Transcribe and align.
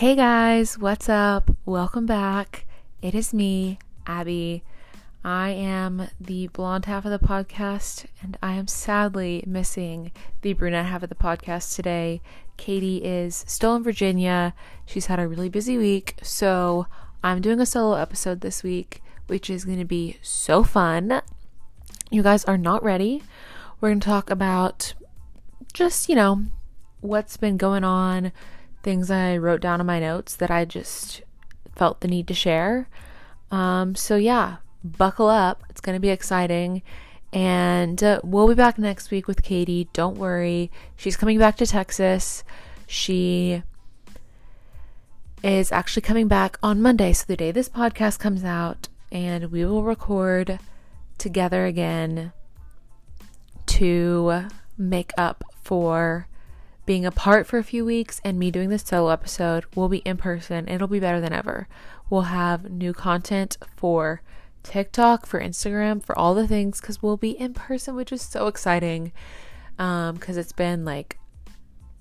Hey 0.00 0.16
guys, 0.16 0.78
what's 0.78 1.10
up? 1.10 1.54
Welcome 1.66 2.06
back. 2.06 2.64
It 3.02 3.14
is 3.14 3.34
me, 3.34 3.78
Abby. 4.06 4.64
I 5.22 5.50
am 5.50 6.08
the 6.18 6.46
blonde 6.46 6.86
half 6.86 7.04
of 7.04 7.10
the 7.10 7.18
podcast, 7.18 8.06
and 8.22 8.38
I 8.42 8.54
am 8.54 8.66
sadly 8.66 9.44
missing 9.46 10.10
the 10.40 10.54
brunette 10.54 10.86
half 10.86 11.02
of 11.02 11.10
the 11.10 11.14
podcast 11.14 11.76
today. 11.76 12.22
Katie 12.56 13.04
is 13.04 13.44
still 13.46 13.76
in 13.76 13.82
Virginia. 13.82 14.54
She's 14.86 15.04
had 15.04 15.20
a 15.20 15.28
really 15.28 15.50
busy 15.50 15.76
week, 15.76 16.14
so 16.22 16.86
I'm 17.22 17.42
doing 17.42 17.60
a 17.60 17.66
solo 17.66 17.96
episode 17.96 18.40
this 18.40 18.62
week, 18.62 19.02
which 19.26 19.50
is 19.50 19.66
going 19.66 19.80
to 19.80 19.84
be 19.84 20.16
so 20.22 20.64
fun. 20.64 21.20
You 22.10 22.22
guys 22.22 22.46
are 22.46 22.56
not 22.56 22.82
ready. 22.82 23.22
We're 23.82 23.90
going 23.90 24.00
to 24.00 24.08
talk 24.08 24.30
about 24.30 24.94
just, 25.74 26.08
you 26.08 26.14
know, 26.14 26.44
what's 27.02 27.36
been 27.36 27.58
going 27.58 27.84
on, 27.84 28.32
things 28.82 29.10
I 29.10 29.36
wrote 29.36 29.60
down 29.60 29.80
in 29.80 29.86
my 29.86 30.00
notes 30.00 30.36
that 30.36 30.50
I 30.50 30.64
just 30.64 31.22
felt 31.74 32.00
the 32.00 32.08
need 32.08 32.26
to 32.28 32.34
share. 32.34 32.88
Um, 33.50 33.94
so, 33.94 34.16
yeah, 34.16 34.56
buckle 34.84 35.28
up. 35.28 35.62
It's 35.68 35.80
going 35.80 35.96
to 35.96 36.00
be 36.00 36.10
exciting. 36.10 36.82
And 37.32 38.02
uh, 38.02 38.20
we'll 38.24 38.48
be 38.48 38.54
back 38.54 38.78
next 38.78 39.10
week 39.10 39.26
with 39.26 39.42
Katie. 39.42 39.88
Don't 39.92 40.16
worry. 40.16 40.70
She's 40.96 41.16
coming 41.16 41.38
back 41.38 41.56
to 41.58 41.66
Texas. 41.66 42.42
She 42.86 43.62
is 45.42 45.70
actually 45.72 46.02
coming 46.02 46.28
back 46.28 46.58
on 46.62 46.82
Monday. 46.82 47.12
So, 47.12 47.24
the 47.26 47.36
day 47.36 47.52
this 47.52 47.68
podcast 47.68 48.18
comes 48.18 48.44
out, 48.44 48.88
and 49.12 49.52
we 49.52 49.64
will 49.64 49.84
record 49.84 50.58
together 51.18 51.66
again 51.66 52.32
to 53.66 54.46
make 54.76 55.12
up 55.16 55.44
for 55.62 56.26
being 56.90 57.06
apart 57.06 57.46
for 57.46 57.56
a 57.56 57.62
few 57.62 57.84
weeks 57.84 58.20
and 58.24 58.36
me 58.36 58.50
doing 58.50 58.68
this 58.68 58.82
solo 58.82 59.10
episode. 59.10 59.64
We'll 59.76 59.88
be 59.88 59.98
in 59.98 60.16
person. 60.16 60.68
It'll 60.68 60.88
be 60.88 60.98
better 60.98 61.20
than 61.20 61.32
ever. 61.32 61.68
We'll 62.10 62.22
have 62.22 62.68
new 62.68 62.92
content 62.92 63.56
for 63.76 64.22
TikTok, 64.64 65.24
for 65.24 65.40
Instagram, 65.40 66.04
for 66.04 66.18
all 66.18 66.34
the 66.34 66.48
things 66.48 66.80
because 66.80 67.00
we'll 67.00 67.16
be 67.16 67.30
in 67.30 67.54
person, 67.54 67.94
which 67.94 68.10
is 68.10 68.22
so 68.22 68.48
exciting. 68.48 69.12
Um, 69.78 70.16
because 70.16 70.36
it's 70.36 70.50
been 70.50 70.84
like 70.84 71.16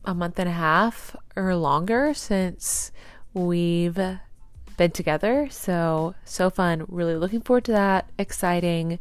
a 0.05 0.15
month 0.15 0.39
and 0.39 0.49
a 0.49 0.53
half 0.53 1.15
or 1.35 1.55
longer 1.55 2.15
since 2.15 2.91
we've 3.31 3.93
been 3.93 4.91
together. 4.91 5.49
So, 5.51 6.15
so 6.25 6.49
fun. 6.49 6.85
Really 6.87 7.15
looking 7.15 7.41
forward 7.41 7.65
to 7.65 7.73
that. 7.73 8.09
Exciting. 8.17 8.97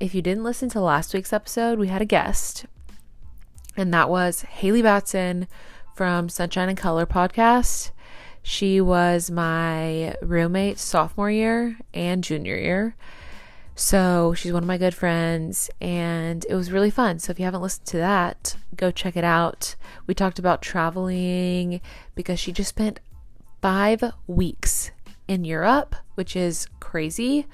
If 0.00 0.14
you 0.14 0.22
didn't 0.22 0.44
listen 0.44 0.70
to 0.70 0.80
last 0.80 1.12
week's 1.12 1.34
episode, 1.34 1.78
we 1.78 1.88
had 1.88 2.00
a 2.00 2.06
guest, 2.06 2.64
and 3.78 3.94
that 3.94 4.10
was 4.10 4.42
Haley 4.42 4.82
Batson 4.82 5.46
from 5.94 6.28
Sunshine 6.28 6.68
and 6.68 6.76
Color 6.76 7.06
podcast. 7.06 7.92
She 8.42 8.80
was 8.80 9.30
my 9.30 10.16
roommate 10.20 10.78
sophomore 10.78 11.30
year 11.30 11.78
and 11.94 12.24
junior 12.24 12.56
year. 12.56 12.96
So 13.76 14.34
she's 14.34 14.52
one 14.52 14.64
of 14.64 14.66
my 14.66 14.78
good 14.78 14.94
friends, 14.94 15.70
and 15.80 16.44
it 16.48 16.56
was 16.56 16.72
really 16.72 16.90
fun. 16.90 17.20
So 17.20 17.30
if 17.30 17.38
you 17.38 17.44
haven't 17.44 17.62
listened 17.62 17.86
to 17.86 17.98
that, 17.98 18.56
go 18.74 18.90
check 18.90 19.16
it 19.16 19.22
out. 19.22 19.76
We 20.08 20.14
talked 20.14 20.40
about 20.40 20.60
traveling 20.60 21.80
because 22.16 22.40
she 22.40 22.50
just 22.50 22.70
spent 22.70 22.98
five 23.62 24.02
weeks 24.26 24.90
in 25.28 25.44
Europe, 25.44 25.94
which 26.16 26.34
is 26.34 26.66
crazy. 26.80 27.46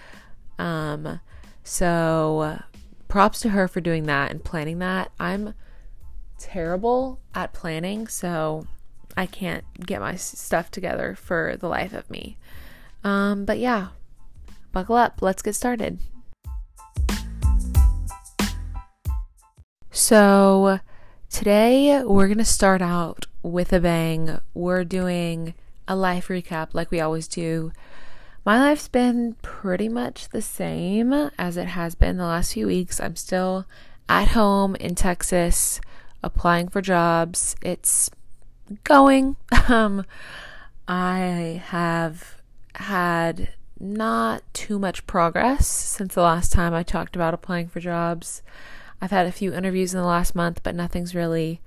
Um, 0.58 1.20
so 1.62 2.62
props 3.08 3.40
to 3.40 3.50
her 3.50 3.68
for 3.68 3.82
doing 3.82 4.04
that 4.04 4.30
and 4.30 4.42
planning 4.42 4.78
that. 4.78 5.12
I'm 5.20 5.52
terrible 6.38 7.20
at 7.34 7.52
planning, 7.52 8.06
so 8.06 8.66
I 9.16 9.26
can't 9.26 9.64
get 9.84 10.00
my 10.00 10.16
stuff 10.16 10.70
together 10.70 11.14
for 11.14 11.56
the 11.58 11.68
life 11.68 11.92
of 11.92 12.10
me. 12.10 12.36
Um, 13.02 13.44
but 13.44 13.58
yeah, 13.58 13.88
buckle 14.72 14.96
up. 14.96 15.20
Let's 15.20 15.42
get 15.42 15.54
started. 15.54 15.98
So, 19.90 20.80
today 21.30 22.02
we're 22.02 22.26
going 22.26 22.38
to 22.38 22.44
start 22.44 22.82
out 22.82 23.26
with 23.42 23.72
a 23.72 23.80
bang. 23.80 24.40
We're 24.52 24.84
doing 24.84 25.54
a 25.86 25.94
life 25.94 26.28
recap 26.28 26.68
like 26.72 26.90
we 26.90 27.00
always 27.00 27.28
do. 27.28 27.72
My 28.44 28.58
life's 28.58 28.88
been 28.88 29.36
pretty 29.40 29.88
much 29.88 30.28
the 30.30 30.42
same 30.42 31.12
as 31.38 31.56
it 31.56 31.68
has 31.68 31.94
been 31.94 32.16
the 32.16 32.24
last 32.24 32.54
few 32.54 32.66
weeks. 32.66 33.00
I'm 33.00 33.16
still 33.16 33.66
at 34.08 34.28
home 34.28 34.74
in 34.76 34.94
Texas 34.94 35.80
applying 36.24 36.68
for 36.68 36.80
jobs. 36.80 37.56
It's 37.62 38.10
going. 38.82 39.36
Um, 39.66 40.04
I 40.86 41.62
have 41.68 42.42
had 42.74 43.54
not 43.80 44.42
too 44.52 44.78
much 44.78 45.06
progress 45.06 45.66
since 45.66 46.14
the 46.14 46.22
last 46.22 46.52
time 46.52 46.74
I 46.74 46.82
talked 46.82 47.16
about 47.16 47.32
applying 47.32 47.68
for 47.68 47.80
jobs. 47.80 48.42
I've 49.00 49.10
had 49.10 49.26
a 49.26 49.32
few 49.32 49.54
interviews 49.54 49.94
in 49.94 50.00
the 50.00 50.06
last 50.06 50.34
month, 50.34 50.62
but 50.62 50.74
nothing's 50.74 51.14
really 51.14 51.60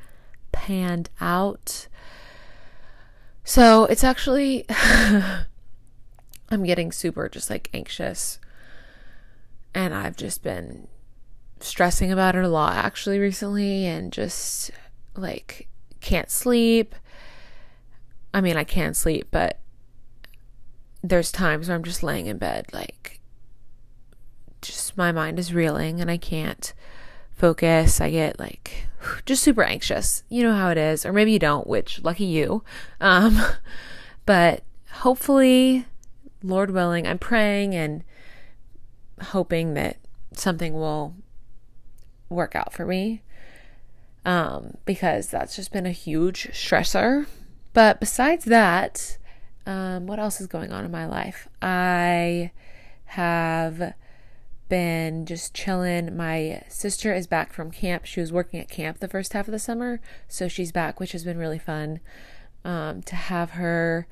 panned 0.51 1.09
out. 1.19 1.87
So 3.43 3.85
it's 3.85 4.03
actually, 4.03 4.65
I'm 4.69 5.45
getting 6.63 6.91
super 6.91 7.29
just 7.29 7.49
like 7.49 7.69
anxious. 7.73 8.39
And 9.73 9.93
I've 9.93 10.17
just 10.17 10.43
been 10.43 10.87
stressing 11.63 12.11
about 12.11 12.35
it 12.35 12.43
a 12.43 12.49
lot 12.49 12.73
actually 12.73 13.19
recently 13.19 13.85
and 13.85 14.11
just 14.11 14.71
like 15.15 15.67
can't 16.01 16.29
sleep. 16.29 16.95
I 18.33 18.41
mean, 18.41 18.57
I 18.57 18.63
can 18.63 18.93
sleep, 18.93 19.27
but 19.31 19.59
there's 21.03 21.31
times 21.31 21.67
where 21.67 21.75
I'm 21.75 21.83
just 21.83 22.03
laying 22.03 22.27
in 22.27 22.37
bed 22.37 22.67
like 22.73 23.19
just 24.61 24.97
my 24.97 25.11
mind 25.11 25.39
is 25.39 25.53
reeling 25.53 26.01
and 26.01 26.09
I 26.09 26.17
can't 26.17 26.73
focus. 27.33 28.01
I 28.01 28.09
get 28.09 28.39
like 28.39 28.87
just 29.25 29.43
super 29.43 29.63
anxious. 29.63 30.23
You 30.29 30.43
know 30.43 30.55
how 30.55 30.69
it 30.69 30.77
is, 30.77 31.05
or 31.05 31.13
maybe 31.13 31.31
you 31.31 31.39
don't, 31.39 31.67
which 31.67 32.03
lucky 32.03 32.25
you. 32.25 32.63
Um, 32.99 33.39
but 34.25 34.63
hopefully, 34.91 35.85
Lord 36.43 36.71
willing, 36.71 37.07
I'm 37.07 37.19
praying 37.19 37.75
and 37.75 38.03
hoping 39.21 39.73
that 39.75 39.97
something 40.33 40.73
will 40.73 41.15
work 42.29 42.55
out 42.55 42.73
for 42.73 42.85
me. 42.85 43.21
Um, 44.25 44.77
because 44.85 45.29
that's 45.29 45.55
just 45.55 45.71
been 45.71 45.85
a 45.85 45.91
huge 45.91 46.49
stressor. 46.51 47.27
But 47.73 47.99
besides 47.99 48.45
that, 48.45 49.17
um, 49.65 50.07
what 50.07 50.19
else 50.19 50.41
is 50.41 50.47
going 50.47 50.71
on 50.71 50.83
in 50.83 50.91
my 50.91 51.05
life? 51.05 51.47
I 51.61 52.51
have 53.05 53.93
been 54.69 55.25
just 55.25 55.53
chilling. 55.53 56.15
My 56.15 56.63
sister 56.67 57.13
is 57.13 57.27
back 57.27 57.53
from 57.53 57.71
camp. 57.71 58.05
She 58.05 58.19
was 58.19 58.33
working 58.33 58.59
at 58.59 58.69
camp 58.69 58.99
the 58.99 59.07
first 59.07 59.33
half 59.33 59.47
of 59.47 59.51
the 59.51 59.59
summer, 59.59 60.01
so 60.27 60.47
she's 60.47 60.71
back, 60.71 60.99
which 60.99 61.13
has 61.13 61.23
been 61.23 61.37
really 61.37 61.59
fun 61.59 61.99
um, 62.65 63.01
to 63.03 63.15
have 63.15 63.51
her 63.51 64.07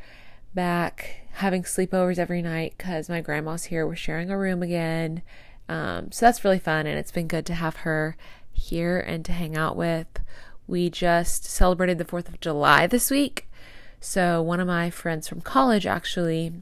back, 0.54 1.28
having 1.34 1.64
sleepovers 1.64 2.18
every 2.18 2.42
night 2.42 2.74
because 2.78 3.10
my 3.10 3.22
grandma's 3.22 3.66
here. 3.66 3.86
We're 3.86 3.96
sharing 3.96 4.30
a 4.30 4.38
room 4.38 4.64
again. 4.64 5.22
Um, 5.68 6.12
so 6.12 6.26
that's 6.26 6.44
really 6.44 6.60
fun, 6.60 6.86
and 6.88 6.98
it's 6.98 7.12
been 7.12 7.28
good 7.28 7.46
to 7.48 7.54
have 7.54 7.78
her 7.78 8.16
here 8.52 9.00
and 9.00 9.26
to 9.26 9.32
hang 9.32 9.56
out 9.56 9.76
with. 9.76 10.08
We 10.68 10.90
just 10.90 11.46
celebrated 11.46 11.98
the 11.98 12.06
4th 12.06 12.28
of 12.28 12.40
July 12.40 12.88
this 12.88 13.10
week. 13.12 13.48
So, 14.00 14.42
one 14.42 14.60
of 14.60 14.68
my 14.68 14.90
friends 14.90 15.28
from 15.28 15.42
college 15.42 15.86
actually 15.88 16.54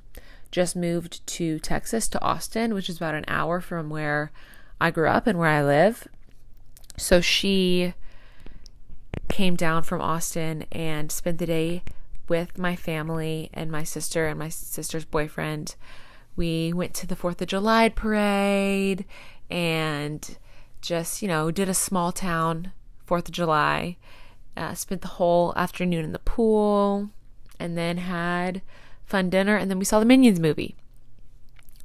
just 0.51 0.75
moved 0.75 1.25
to 1.25 1.59
Texas, 1.59 2.07
to 2.09 2.21
Austin, 2.21 2.73
which 2.73 2.89
is 2.89 2.97
about 2.97 3.15
an 3.15 3.25
hour 3.27 3.59
from 3.59 3.89
where 3.89 4.31
I 4.79 4.91
grew 4.91 5.07
up 5.07 5.27
and 5.27 5.39
where 5.39 5.49
I 5.49 5.63
live. 5.63 6.07
So 6.97 7.21
she 7.21 7.93
came 9.29 9.55
down 9.55 9.83
from 9.83 10.01
Austin 10.01 10.65
and 10.71 11.11
spent 11.11 11.39
the 11.39 11.45
day 11.45 11.83
with 12.27 12.57
my 12.57 12.75
family 12.75 13.49
and 13.53 13.71
my 13.71 13.83
sister 13.83 14.27
and 14.27 14.37
my 14.37 14.49
sister's 14.49 15.05
boyfriend. 15.05 15.75
We 16.35 16.73
went 16.73 16.93
to 16.95 17.07
the 17.07 17.15
4th 17.15 17.41
of 17.41 17.47
July 17.47 17.89
parade 17.89 19.05
and 19.49 20.37
just, 20.81 21.21
you 21.21 21.27
know, 21.27 21.51
did 21.51 21.69
a 21.69 21.73
small 21.73 22.11
town 22.11 22.71
4th 23.07 23.25
of 23.25 23.31
July. 23.31 23.97
Uh, 24.55 24.73
spent 24.73 25.01
the 25.01 25.07
whole 25.07 25.53
afternoon 25.55 26.05
in 26.05 26.11
the 26.11 26.19
pool 26.19 27.09
and 27.59 27.77
then 27.77 27.97
had 27.97 28.61
fun 29.05 29.29
dinner, 29.29 29.55
and 29.55 29.69
then 29.69 29.79
we 29.79 29.85
saw 29.85 29.99
the 29.99 30.05
Minions 30.05 30.39
movie, 30.39 30.75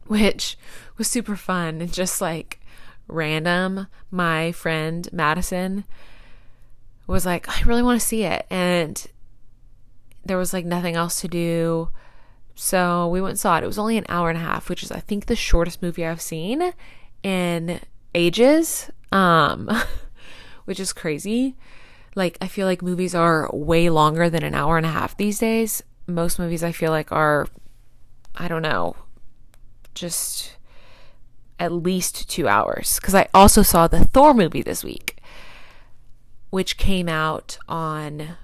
which 0.06 0.58
was 0.96 1.08
super 1.08 1.36
fun 1.36 1.80
and 1.80 1.92
just 1.92 2.20
like 2.20 2.60
random. 3.06 3.86
My 4.10 4.52
friend 4.52 5.08
Madison 5.12 5.84
was 7.06 7.24
like, 7.24 7.48
I 7.48 7.62
really 7.62 7.82
want 7.82 8.00
to 8.00 8.06
see 8.06 8.24
it. 8.24 8.46
And 8.50 9.06
there 10.24 10.36
was 10.36 10.52
like 10.52 10.64
nothing 10.64 10.94
else 10.94 11.20
to 11.22 11.28
do. 11.28 11.90
So 12.60 13.08
we 13.08 13.20
went 13.20 13.30
and 13.32 13.40
saw 13.40 13.56
it. 13.58 13.64
It 13.64 13.68
was 13.68 13.78
only 13.78 13.96
an 13.96 14.06
hour 14.08 14.28
and 14.28 14.38
a 14.38 14.42
half, 14.42 14.68
which 14.68 14.82
is 14.82 14.90
I 14.90 15.00
think 15.00 15.26
the 15.26 15.36
shortest 15.36 15.80
movie 15.80 16.04
I've 16.04 16.20
seen 16.20 16.72
in 17.22 17.80
ages. 18.14 18.90
Um 19.12 19.70
which 20.64 20.80
is 20.80 20.92
crazy. 20.92 21.56
Like 22.14 22.36
I 22.40 22.48
feel 22.48 22.66
like 22.66 22.82
movies 22.82 23.14
are 23.14 23.48
way 23.52 23.88
longer 23.90 24.28
than 24.28 24.42
an 24.42 24.54
hour 24.54 24.76
and 24.76 24.84
a 24.84 24.90
half 24.90 25.16
these 25.16 25.38
days 25.38 25.82
most 26.08 26.38
movies 26.38 26.64
I 26.64 26.72
feel 26.72 26.90
like 26.90 27.12
are, 27.12 27.46
I 28.34 28.48
don't 28.48 28.62
know, 28.62 28.96
just 29.94 30.56
at 31.60 31.70
least 31.70 32.28
two 32.28 32.48
hours. 32.48 32.98
Because 32.98 33.14
I 33.14 33.28
also 33.34 33.62
saw 33.62 33.86
the 33.86 34.04
Thor 34.04 34.34
movie 34.34 34.62
this 34.62 34.82
week, 34.82 35.18
which 36.50 36.78
came 36.78 37.08
out 37.08 37.58
on 37.68 38.36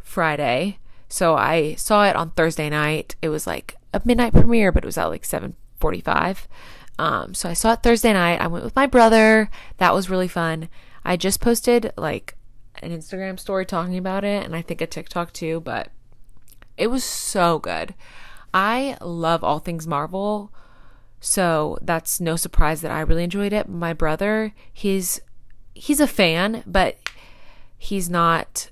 Friday. 0.00 0.78
So 1.08 1.36
I 1.36 1.74
saw 1.74 2.04
it 2.06 2.16
on 2.16 2.30
Thursday 2.30 2.68
night. 2.68 3.16
It 3.22 3.30
was 3.30 3.46
like 3.46 3.76
a 3.94 4.02
midnight 4.04 4.32
premiere, 4.32 4.72
but 4.72 4.84
it 4.84 4.86
was 4.86 4.98
at 4.98 5.06
like 5.06 5.22
7:45. 5.24 6.46
Um, 6.98 7.34
so 7.34 7.48
I 7.48 7.54
saw 7.54 7.72
it 7.72 7.82
Thursday 7.82 8.12
night. 8.12 8.40
I 8.40 8.46
went 8.46 8.64
with 8.64 8.76
my 8.76 8.86
brother. 8.86 9.50
That 9.78 9.94
was 9.94 10.10
really 10.10 10.28
fun. 10.28 10.68
I 11.04 11.16
just 11.16 11.40
posted 11.40 11.92
like 11.96 12.34
an 12.82 12.90
Instagram 12.90 13.38
story 13.38 13.64
talking 13.64 13.96
about 13.96 14.24
it, 14.24 14.44
and 14.44 14.54
I 14.54 14.62
think 14.62 14.80
a 14.80 14.86
TikTok 14.86 15.32
too. 15.32 15.60
But 15.60 15.90
it 16.76 16.88
was 16.88 17.04
so 17.04 17.58
good. 17.58 17.94
I 18.52 18.96
love 19.00 19.44
all 19.44 19.58
things 19.58 19.86
Marvel. 19.86 20.52
So 21.20 21.78
that's 21.82 22.20
no 22.20 22.36
surprise 22.36 22.80
that 22.82 22.92
I 22.92 23.00
really 23.00 23.24
enjoyed 23.24 23.52
it. 23.52 23.68
My 23.68 23.92
brother, 23.92 24.52
he's 24.72 25.20
he's 25.74 26.00
a 26.00 26.06
fan, 26.06 26.62
but 26.66 26.96
he's 27.76 28.10
not 28.10 28.70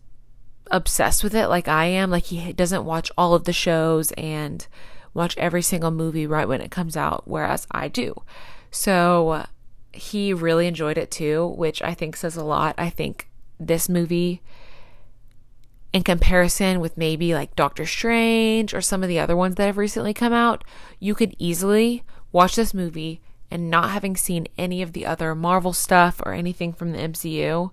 obsessed 0.70 1.24
with 1.24 1.34
it 1.34 1.48
like 1.48 1.68
I 1.68 1.86
am. 1.86 2.10
Like 2.10 2.24
he 2.24 2.52
doesn't 2.52 2.84
watch 2.84 3.10
all 3.16 3.34
of 3.34 3.44
the 3.44 3.52
shows 3.52 4.12
and 4.12 4.66
watch 5.14 5.36
every 5.38 5.62
single 5.62 5.90
movie 5.90 6.26
right 6.26 6.48
when 6.48 6.60
it 6.60 6.70
comes 6.70 6.96
out, 6.96 7.22
whereas 7.26 7.66
I 7.70 7.88
do. 7.88 8.22
So 8.70 9.46
he 9.92 10.32
really 10.32 10.66
enjoyed 10.66 10.98
it 10.98 11.10
too, 11.10 11.46
which 11.56 11.80
I 11.82 11.94
think 11.94 12.16
says 12.16 12.36
a 12.36 12.44
lot. 12.44 12.74
I 12.76 12.90
think 12.90 13.28
this 13.58 13.88
movie 13.88 14.42
in 15.92 16.02
comparison 16.02 16.80
with 16.80 16.98
maybe 16.98 17.32
like 17.32 17.56
Doctor 17.56 17.86
Strange 17.86 18.74
or 18.74 18.82
some 18.82 19.02
of 19.02 19.08
the 19.08 19.18
other 19.18 19.34
ones 19.34 19.54
that 19.54 19.64
have 19.64 19.78
recently 19.78 20.12
come 20.12 20.34
out, 20.34 20.62
you 21.00 21.14
could 21.14 21.34
easily 21.38 22.02
watch 22.32 22.54
this 22.54 22.74
movie 22.74 23.22
and 23.50 23.70
not 23.70 23.90
having 23.90 24.16
seen 24.16 24.46
any 24.58 24.82
of 24.82 24.92
the 24.92 25.06
other 25.06 25.34
Marvel 25.34 25.72
stuff 25.72 26.20
or 26.26 26.34
anything 26.34 26.72
from 26.74 26.92
the 26.92 26.98
MCU 26.98 27.70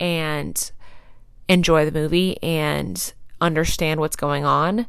and 0.00 0.70
enjoy 1.48 1.84
the 1.84 1.92
movie 1.92 2.40
and 2.42 3.12
understand 3.40 4.00
what's 4.00 4.16
going 4.16 4.44
on. 4.44 4.86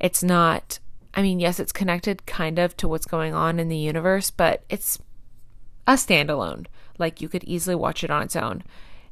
It's 0.00 0.22
not, 0.22 0.78
I 1.14 1.22
mean, 1.22 1.40
yes, 1.40 1.60
it's 1.60 1.72
connected 1.72 2.26
kind 2.26 2.58
of 2.58 2.76
to 2.78 2.88
what's 2.88 3.06
going 3.06 3.34
on 3.34 3.58
in 3.58 3.68
the 3.68 3.76
universe, 3.76 4.30
but 4.30 4.64
it's 4.68 4.98
a 5.86 5.92
standalone. 5.92 6.66
Like 6.98 7.20
you 7.20 7.28
could 7.28 7.44
easily 7.44 7.76
watch 7.76 8.02
it 8.02 8.10
on 8.10 8.22
its 8.22 8.36
own. 8.36 8.62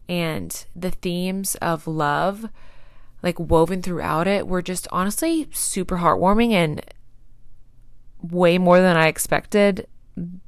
And 0.09 0.65
the 0.75 0.91
themes 0.91 1.55
of 1.57 1.87
love, 1.87 2.49
like 3.23 3.39
woven 3.39 3.83
throughout 3.83 4.27
it, 4.27 4.47
were 4.47 4.63
just 4.63 4.87
honestly 4.93 5.49
super 5.53 5.99
heartwarming 5.99 6.53
and 6.53 6.83
way 8.21 8.59
more 8.59 8.81
than 8.81 8.97
I 8.97 9.09
expected 9.09 9.87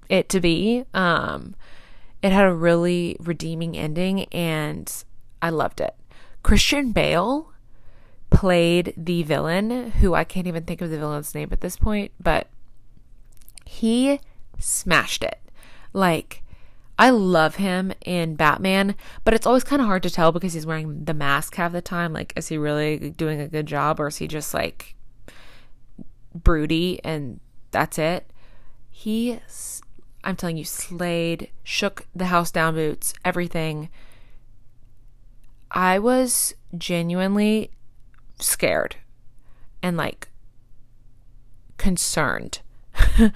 it 0.08 0.28
to 0.30 0.40
be. 0.40 0.84
Um, 0.94 1.54
it 2.22 2.32
had 2.32 2.46
a 2.46 2.54
really 2.54 3.16
redeeming 3.20 3.76
ending 3.76 4.24
and 4.26 4.92
I 5.42 5.50
loved 5.50 5.80
it. 5.80 5.94
Christian 6.46 6.92
Bale 6.92 7.52
played 8.30 8.94
the 8.96 9.24
villain, 9.24 9.90
who 9.90 10.14
I 10.14 10.22
can't 10.22 10.46
even 10.46 10.62
think 10.62 10.80
of 10.80 10.90
the 10.90 10.96
villain's 10.96 11.34
name 11.34 11.48
at 11.50 11.60
this 11.60 11.76
point, 11.76 12.12
but 12.20 12.46
he 13.64 14.20
smashed 14.56 15.24
it. 15.24 15.40
Like, 15.92 16.44
I 17.00 17.10
love 17.10 17.56
him 17.56 17.92
in 18.04 18.36
Batman, 18.36 18.94
but 19.24 19.34
it's 19.34 19.44
always 19.44 19.64
kind 19.64 19.82
of 19.82 19.88
hard 19.88 20.04
to 20.04 20.10
tell 20.10 20.30
because 20.30 20.52
he's 20.52 20.64
wearing 20.64 21.04
the 21.04 21.14
mask 21.14 21.56
half 21.56 21.72
the 21.72 21.82
time. 21.82 22.12
Like, 22.12 22.32
is 22.36 22.46
he 22.46 22.56
really 22.56 23.10
doing 23.10 23.40
a 23.40 23.48
good 23.48 23.66
job 23.66 23.98
or 23.98 24.06
is 24.06 24.18
he 24.18 24.28
just 24.28 24.54
like 24.54 24.94
broody 26.32 27.00
and 27.02 27.40
that's 27.72 27.98
it? 27.98 28.30
He, 28.88 29.40
I'm 30.22 30.36
telling 30.36 30.58
you, 30.58 30.64
slayed, 30.64 31.50
shook 31.64 32.06
the 32.14 32.26
house 32.26 32.52
down 32.52 32.76
boots, 32.76 33.14
everything. 33.24 33.88
I 35.70 35.98
was 35.98 36.54
genuinely 36.76 37.70
scared 38.38 38.96
and 39.82 39.96
like 39.96 40.28
concerned 41.76 42.60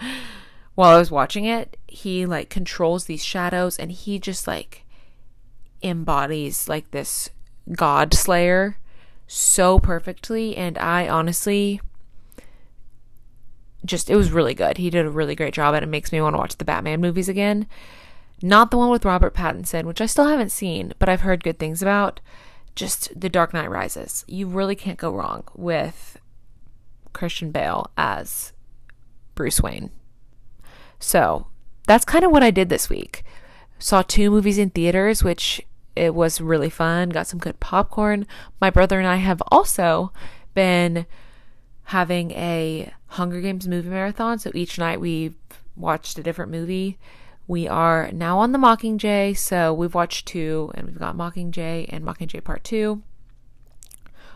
while 0.74 0.94
I 0.94 0.98
was 0.98 1.10
watching 1.10 1.44
it. 1.44 1.76
He 1.86 2.26
like 2.26 2.50
controls 2.50 3.04
these 3.04 3.24
shadows 3.24 3.78
and 3.78 3.90
he 3.92 4.18
just 4.18 4.46
like 4.46 4.84
embodies 5.82 6.68
like 6.68 6.90
this 6.90 7.30
god 7.72 8.12
slayer 8.12 8.76
so 9.26 9.78
perfectly 9.78 10.56
and 10.56 10.76
I 10.76 11.08
honestly 11.08 11.80
just 13.84 14.10
it 14.10 14.16
was 14.16 14.32
really 14.32 14.54
good. 14.54 14.76
He 14.76 14.90
did 14.90 15.06
a 15.06 15.10
really 15.10 15.34
great 15.34 15.54
job 15.54 15.74
and 15.74 15.82
it 15.82 15.88
makes 15.88 16.12
me 16.12 16.20
want 16.20 16.34
to 16.34 16.38
watch 16.38 16.56
the 16.56 16.64
Batman 16.64 17.00
movies 17.00 17.28
again. 17.28 17.66
Not 18.42 18.70
the 18.70 18.76
one 18.76 18.90
with 18.90 19.04
Robert 19.04 19.34
Pattinson, 19.34 19.84
which 19.84 20.00
I 20.00 20.06
still 20.06 20.26
haven't 20.26 20.50
seen, 20.50 20.94
but 20.98 21.08
I've 21.08 21.20
heard 21.20 21.44
good 21.44 21.58
things 21.58 21.82
about. 21.82 22.20
Just 22.74 23.20
The 23.20 23.28
Dark 23.28 23.52
Knight 23.52 23.70
Rises. 23.70 24.24
You 24.26 24.46
really 24.46 24.76
can't 24.76 24.98
go 24.98 25.10
wrong 25.10 25.44
with 25.54 26.18
Christian 27.12 27.50
Bale 27.50 27.90
as 27.98 28.52
Bruce 29.34 29.60
Wayne. 29.60 29.90
So, 30.98 31.48
that's 31.86 32.04
kind 32.04 32.24
of 32.24 32.30
what 32.30 32.42
I 32.42 32.50
did 32.50 32.68
this 32.68 32.88
week. 32.88 33.24
Saw 33.78 34.02
two 34.02 34.30
movies 34.30 34.58
in 34.58 34.70
theaters, 34.70 35.24
which 35.24 35.62
it 35.96 36.14
was 36.14 36.40
really 36.40 36.70
fun. 36.70 37.08
Got 37.10 37.26
some 37.26 37.40
good 37.40 37.60
popcorn. 37.60 38.26
My 38.60 38.70
brother 38.70 38.98
and 38.98 39.08
I 39.08 39.16
have 39.16 39.42
also 39.50 40.12
been 40.54 41.06
having 41.84 42.30
a 42.32 42.92
Hunger 43.08 43.40
Games 43.40 43.66
movie 43.66 43.88
marathon. 43.88 44.38
So 44.38 44.50
each 44.54 44.78
night 44.78 45.00
we've 45.00 45.34
watched 45.76 46.18
a 46.18 46.22
different 46.22 46.50
movie. 46.50 46.98
We 47.46 47.66
are 47.66 48.10
now 48.12 48.38
on 48.38 48.52
the 48.52 48.58
Mockingjay, 48.58 49.36
so 49.36 49.74
we've 49.74 49.94
watched 49.94 50.26
two, 50.26 50.70
and 50.74 50.86
we've 50.86 50.98
got 50.98 51.16
Mockingjay 51.16 51.86
and 51.88 52.04
Mockingjay 52.04 52.44
Part 52.44 52.62
2, 52.62 53.02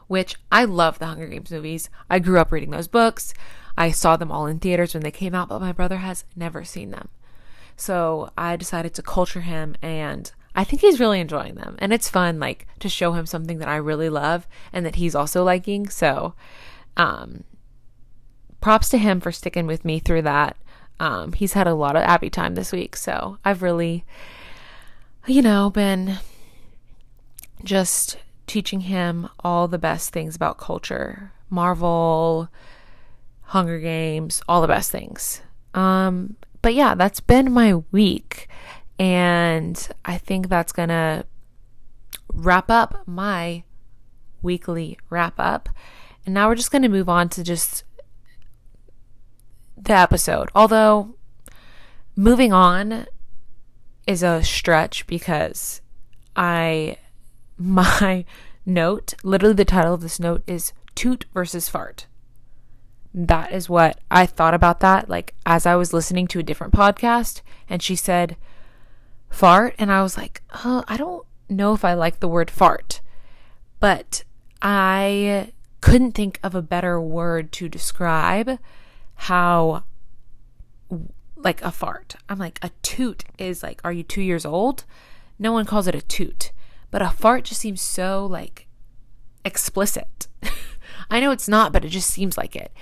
which 0.08 0.36
I 0.50 0.64
love 0.64 0.98
the 0.98 1.06
Hunger 1.06 1.28
Games 1.28 1.50
movies. 1.50 1.90
I 2.10 2.18
grew 2.18 2.40
up 2.40 2.50
reading 2.50 2.70
those 2.70 2.88
books. 2.88 3.32
I 3.76 3.90
saw 3.90 4.16
them 4.16 4.32
all 4.32 4.46
in 4.46 4.58
theaters 4.58 4.94
when 4.94 5.02
they 5.02 5.10
came 5.10 5.34
out, 5.34 5.48
but 5.48 5.60
my 5.60 5.72
brother 5.72 5.98
has 5.98 6.24
never 6.34 6.64
seen 6.64 6.90
them. 6.90 7.08
So 7.76 8.30
I 8.36 8.56
decided 8.56 8.94
to 8.94 9.02
culture 9.02 9.42
him, 9.42 9.76
and 9.82 10.30
I 10.54 10.64
think 10.64 10.82
he's 10.82 11.00
really 11.00 11.20
enjoying 11.20 11.56
them. 11.56 11.76
And 11.78 11.92
it's 11.92 12.08
fun, 12.08 12.38
like, 12.38 12.66
to 12.80 12.88
show 12.88 13.12
him 13.12 13.26
something 13.26 13.58
that 13.58 13.68
I 13.68 13.76
really 13.76 14.08
love 14.08 14.46
and 14.72 14.86
that 14.86 14.96
he's 14.96 15.14
also 15.14 15.42
liking. 15.42 15.88
So, 15.88 16.34
um, 16.96 17.44
props 18.60 18.88
to 18.90 18.98
him 18.98 19.20
for 19.20 19.32
sticking 19.32 19.66
with 19.66 19.84
me 19.84 19.98
through 19.98 20.22
that. 20.22 20.56
Um, 21.00 21.32
he's 21.32 21.54
had 21.54 21.66
a 21.66 21.74
lot 21.74 21.96
of 21.96 22.02
Abby 22.02 22.30
time 22.30 22.54
this 22.54 22.72
week, 22.72 22.96
so 22.96 23.38
I've 23.44 23.62
really, 23.62 24.04
you 25.26 25.42
know, 25.42 25.70
been 25.70 26.18
just 27.64 28.18
teaching 28.46 28.80
him 28.80 29.28
all 29.40 29.68
the 29.68 29.78
best 29.78 30.12
things 30.12 30.36
about 30.36 30.58
culture, 30.58 31.32
Marvel, 31.50 32.48
Hunger 33.42 33.78
Games, 33.80 34.42
all 34.48 34.60
the 34.60 34.68
best 34.68 34.90
things. 34.90 35.40
Um, 35.72 36.36
but 36.62 36.74
yeah, 36.74 36.94
that's 36.94 37.20
been 37.20 37.52
my 37.52 37.74
week, 37.90 38.48
and 38.98 39.88
I 40.04 40.18
think 40.18 40.48
that's 40.48 40.72
gonna 40.72 41.24
wrap 42.32 42.70
up 42.70 43.02
my 43.06 43.64
weekly 44.42 44.98
wrap 45.10 45.34
up. 45.38 45.68
And 46.24 46.34
now 46.34 46.48
we're 46.48 46.54
just 46.54 46.70
gonna 46.70 46.88
move 46.88 47.08
on 47.08 47.28
to 47.30 47.42
just 47.42 47.84
the 49.84 49.94
episode. 49.94 50.50
Although 50.54 51.14
moving 52.16 52.52
on 52.52 53.06
is 54.06 54.22
a 54.22 54.42
stretch 54.42 55.06
because 55.06 55.80
I 56.36 56.96
my 57.58 58.24
note, 58.66 59.14
literally 59.22 59.54
the 59.54 59.64
title 59.64 59.94
of 59.94 60.00
this 60.00 60.18
note 60.20 60.42
is 60.46 60.72
toot 60.94 61.26
versus 61.32 61.68
fart. 61.68 62.06
That 63.12 63.52
is 63.52 63.68
what 63.68 64.00
I 64.10 64.26
thought 64.26 64.54
about 64.54 64.80
that 64.80 65.08
like 65.08 65.34
as 65.46 65.66
I 65.66 65.76
was 65.76 65.92
listening 65.92 66.26
to 66.28 66.40
a 66.40 66.42
different 66.42 66.72
podcast 66.72 67.42
and 67.68 67.80
she 67.80 67.94
said 67.94 68.36
fart 69.30 69.74
and 69.78 69.92
I 69.92 70.02
was 70.02 70.16
like, 70.16 70.42
"Oh, 70.64 70.82
I 70.88 70.96
don't 70.96 71.24
know 71.48 71.74
if 71.74 71.84
I 71.84 71.94
like 71.94 72.20
the 72.20 72.28
word 72.28 72.50
fart." 72.50 73.00
But 73.78 74.24
I 74.62 75.52
couldn't 75.80 76.12
think 76.12 76.40
of 76.42 76.54
a 76.54 76.62
better 76.62 77.00
word 77.00 77.52
to 77.52 77.68
describe 77.68 78.58
how 79.14 79.84
like 81.36 81.62
a 81.62 81.70
fart. 81.70 82.16
I'm 82.28 82.38
like 82.38 82.58
a 82.62 82.70
toot 82.82 83.24
is 83.38 83.62
like 83.62 83.80
are 83.84 83.92
you 83.92 84.02
2 84.02 84.22
years 84.22 84.44
old? 84.44 84.84
No 85.38 85.52
one 85.52 85.66
calls 85.66 85.86
it 85.86 85.94
a 85.94 86.02
toot. 86.02 86.52
But 86.90 87.02
a 87.02 87.10
fart 87.10 87.44
just 87.44 87.60
seems 87.60 87.80
so 87.80 88.26
like 88.26 88.66
explicit. 89.44 90.28
I 91.10 91.20
know 91.20 91.30
it's 91.30 91.48
not, 91.48 91.72
but 91.72 91.84
it 91.84 91.88
just 91.90 92.10
seems 92.10 92.38
like 92.38 92.56
it. 92.56 92.72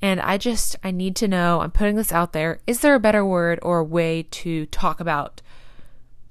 And 0.00 0.20
I 0.20 0.38
just 0.38 0.76
I 0.82 0.90
need 0.90 1.16
to 1.16 1.28
know, 1.28 1.60
I'm 1.60 1.70
putting 1.70 1.96
this 1.96 2.12
out 2.12 2.32
there, 2.32 2.60
is 2.66 2.80
there 2.80 2.94
a 2.94 3.00
better 3.00 3.24
word 3.24 3.58
or 3.62 3.78
a 3.78 3.84
way 3.84 4.24
to 4.30 4.66
talk 4.66 5.00
about 5.00 5.42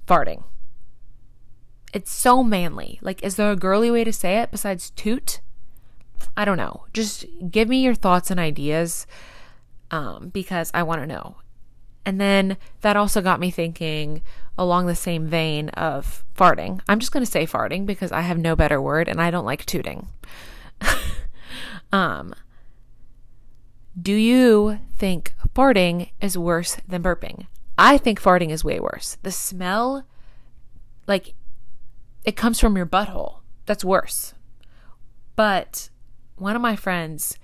farting? 0.06 0.44
It's 1.92 2.12
so 2.12 2.42
manly. 2.42 2.98
Like 3.02 3.22
is 3.22 3.36
there 3.36 3.50
a 3.50 3.56
girly 3.56 3.90
way 3.90 4.04
to 4.04 4.12
say 4.12 4.38
it 4.38 4.50
besides 4.50 4.90
toot? 4.90 5.40
I 6.36 6.44
don't 6.44 6.56
know. 6.56 6.84
Just 6.92 7.24
give 7.50 7.68
me 7.68 7.82
your 7.82 7.94
thoughts 7.94 8.30
and 8.30 8.40
ideas 8.40 9.06
um, 9.90 10.30
because 10.30 10.70
I 10.74 10.82
want 10.82 11.00
to 11.02 11.06
know. 11.06 11.36
And 12.04 12.20
then 12.20 12.56
that 12.80 12.96
also 12.96 13.20
got 13.20 13.40
me 13.40 13.50
thinking 13.50 14.22
along 14.56 14.86
the 14.86 14.94
same 14.94 15.26
vein 15.26 15.68
of 15.70 16.24
farting. 16.36 16.80
I'm 16.88 17.00
just 17.00 17.12
going 17.12 17.24
to 17.24 17.30
say 17.30 17.46
farting 17.46 17.86
because 17.86 18.12
I 18.12 18.22
have 18.22 18.38
no 18.38 18.56
better 18.56 18.80
word 18.80 19.08
and 19.08 19.20
I 19.20 19.30
don't 19.30 19.44
like 19.44 19.66
tooting. 19.66 20.08
um, 21.92 22.34
do 24.00 24.12
you 24.12 24.80
think 24.96 25.34
farting 25.54 26.10
is 26.20 26.38
worse 26.38 26.76
than 26.86 27.02
burping? 27.02 27.46
I 27.76 27.98
think 27.98 28.20
farting 28.20 28.50
is 28.50 28.64
way 28.64 28.80
worse. 28.80 29.18
The 29.22 29.30
smell, 29.30 30.04
like, 31.06 31.34
it 32.24 32.36
comes 32.36 32.58
from 32.58 32.76
your 32.76 32.86
butthole. 32.86 33.40
That's 33.66 33.84
worse. 33.84 34.34
But 35.36 35.90
one 36.36 36.56
of 36.56 36.62
my 36.62 36.74
friends 36.74 37.38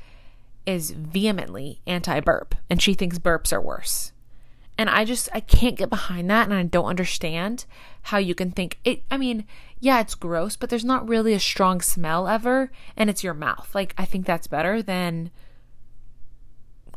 is 0.67 0.91
vehemently 0.91 1.81
anti 1.87 2.21
burp 2.21 2.55
and 2.71 2.81
she 2.81 2.95
thinks 2.95 3.19
burps 3.19 3.53
are 3.53 3.61
worse. 3.61 4.13
And 4.77 4.91
I 4.91 5.05
just 5.05 5.29
I 5.33 5.41
can't 5.41 5.77
get 5.77 5.91
behind 5.91 6.29
that 6.31 6.47
and 6.47 6.55
I 6.55 6.63
don't 6.65 6.87
understand 6.87 7.65
how 8.03 8.19
you 8.19 8.35
can 8.35 8.51
think 8.51 8.79
it 8.85 9.03
I 9.11 9.17
mean, 9.17 9.47
yeah, 9.81 10.01
it's 10.01 10.15
gross, 10.15 10.57
but 10.57 10.71
there's 10.71 10.85
not 10.85 11.09
really 11.09 11.33
a 11.35 11.41
strong 11.41 11.81
smell 11.81 12.27
ever 12.27 12.71
and 12.97 13.09
it's 13.09 13.25
your 13.25 13.35
mouth. 13.35 13.75
Like 13.75 13.95
I 13.97 14.05
think 14.05 14.27
that's 14.27 14.47
better 14.47 14.83
than 14.83 15.31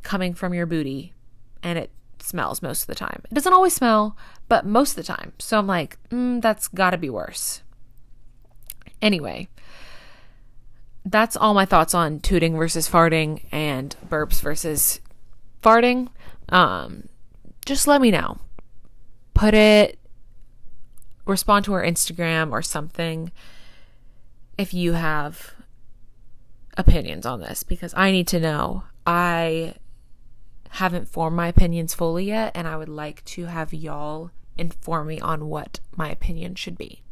coming 0.03 0.33
from 0.33 0.53
your 0.53 0.65
booty 0.65 1.13
and 1.62 1.77
it 1.77 1.91
smells 2.21 2.62
most 2.62 2.81
of 2.81 2.88
the 2.88 2.95
time. 2.95 3.21
It 3.29 3.33
doesn't 3.33 3.53
always 3.53 3.74
smell, 3.74 4.17
but 4.47 4.65
most 4.65 4.91
of 4.91 4.95
the 4.95 5.03
time. 5.03 5.33
So 5.39 5.57
I'm 5.57 5.67
like, 5.67 5.97
mm, 6.09 6.41
that's 6.41 6.67
got 6.67 6.91
to 6.91 6.97
be 6.97 7.09
worse. 7.09 7.62
Anyway, 9.01 9.47
that's 11.12 11.38
all 11.38 11.54
my 11.54 11.66
thoughts 11.66 11.94
on 11.94 12.20
tooting 12.20 12.56
versus 12.56 12.90
farting 12.90 13.46
and 13.52 13.96
burps 14.08 14.42
versus 14.42 15.00
farting. 15.64 16.10
Um, 16.50 17.08
just 17.66 17.88
let 17.88 18.02
me 18.02 18.12
know. 18.12 18.38
Put 19.34 19.54
it, 19.54 20.00
respond 21.26 21.66
to 21.66 21.74
our 21.74 21.84
Instagram 21.84 22.52
or 22.52 22.62
something 22.62 23.32
if 24.58 24.74
you 24.74 24.94
have 24.94 25.54
opinions 26.78 27.26
on 27.26 27.42
this 27.42 27.64
because 27.64 27.94
I 27.96 28.12
need 28.12 28.28
to 28.30 28.40
know. 28.40 28.84
I 29.06 29.76
haven't 30.72 31.08
formed 31.08 31.38
my 31.38 31.48
opinions 31.48 31.94
fully 31.94 32.26
yet, 32.26 32.52
and 32.56 32.68
I 32.68 32.76
would 32.76 32.90
like 32.90 33.24
to 33.26 33.46
have 33.46 33.74
y'all 33.74 34.32
inform 34.58 35.08
me 35.08 35.20
on 35.20 35.48
what 35.48 35.80
my 35.96 36.10
opinion 36.10 36.56
should 36.56 36.78
be. 36.78 37.04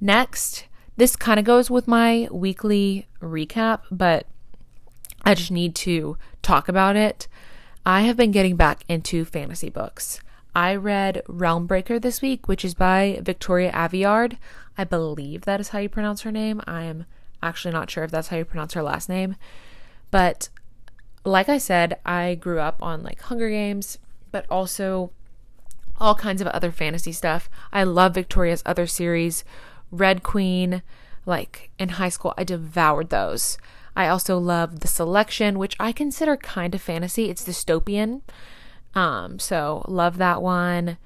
Next, 0.00 0.66
this 0.96 1.16
kind 1.16 1.38
of 1.38 1.44
goes 1.44 1.70
with 1.70 1.88
my 1.88 2.28
weekly 2.30 3.06
recap, 3.20 3.80
but 3.90 4.26
I 5.24 5.34
just 5.34 5.50
need 5.50 5.74
to 5.76 6.16
talk 6.42 6.68
about 6.68 6.96
it. 6.96 7.26
I 7.86 8.02
have 8.02 8.16
been 8.16 8.30
getting 8.30 8.56
back 8.56 8.84
into 8.88 9.24
fantasy 9.24 9.70
books. 9.70 10.20
I 10.54 10.76
read 10.76 11.22
Realmbreaker 11.26 12.00
this 12.00 12.22
week, 12.22 12.46
which 12.46 12.64
is 12.64 12.74
by 12.74 13.18
Victoria 13.22 13.72
Aveyard. 13.72 14.38
I 14.78 14.84
believe 14.84 15.42
that 15.42 15.60
is 15.60 15.70
how 15.70 15.80
you 15.80 15.88
pronounce 15.88 16.22
her 16.22 16.30
name. 16.30 16.60
I 16.66 16.84
am 16.84 17.06
actually 17.42 17.72
not 17.72 17.90
sure 17.90 18.04
if 18.04 18.10
that's 18.10 18.28
how 18.28 18.36
you 18.36 18.44
pronounce 18.44 18.74
her 18.74 18.82
last 18.82 19.08
name. 19.08 19.36
But 20.10 20.48
like 21.24 21.48
I 21.48 21.58
said, 21.58 21.98
I 22.06 22.36
grew 22.36 22.60
up 22.60 22.82
on 22.82 23.02
like 23.02 23.20
Hunger 23.22 23.50
Games, 23.50 23.98
but 24.30 24.46
also 24.48 25.10
all 25.98 26.14
kinds 26.14 26.40
of 26.40 26.46
other 26.48 26.70
fantasy 26.70 27.12
stuff. 27.12 27.48
I 27.72 27.84
love 27.84 28.14
Victoria's 28.14 28.62
other 28.64 28.86
series, 28.86 29.44
Red 29.90 30.22
Queen. 30.22 30.82
Like 31.26 31.70
in 31.78 31.90
high 31.90 32.10
school, 32.10 32.34
I 32.36 32.44
devoured 32.44 33.10
those. 33.10 33.56
I 33.96 34.08
also 34.08 34.38
love 34.38 34.80
The 34.80 34.88
Selection, 34.88 35.58
which 35.58 35.76
I 35.78 35.92
consider 35.92 36.36
kind 36.36 36.74
of 36.74 36.82
fantasy. 36.82 37.30
It's 37.30 37.44
dystopian. 37.44 38.22
Um, 38.94 39.38
so 39.38 39.84
love 39.88 40.18
that 40.18 40.42
one. 40.42 40.98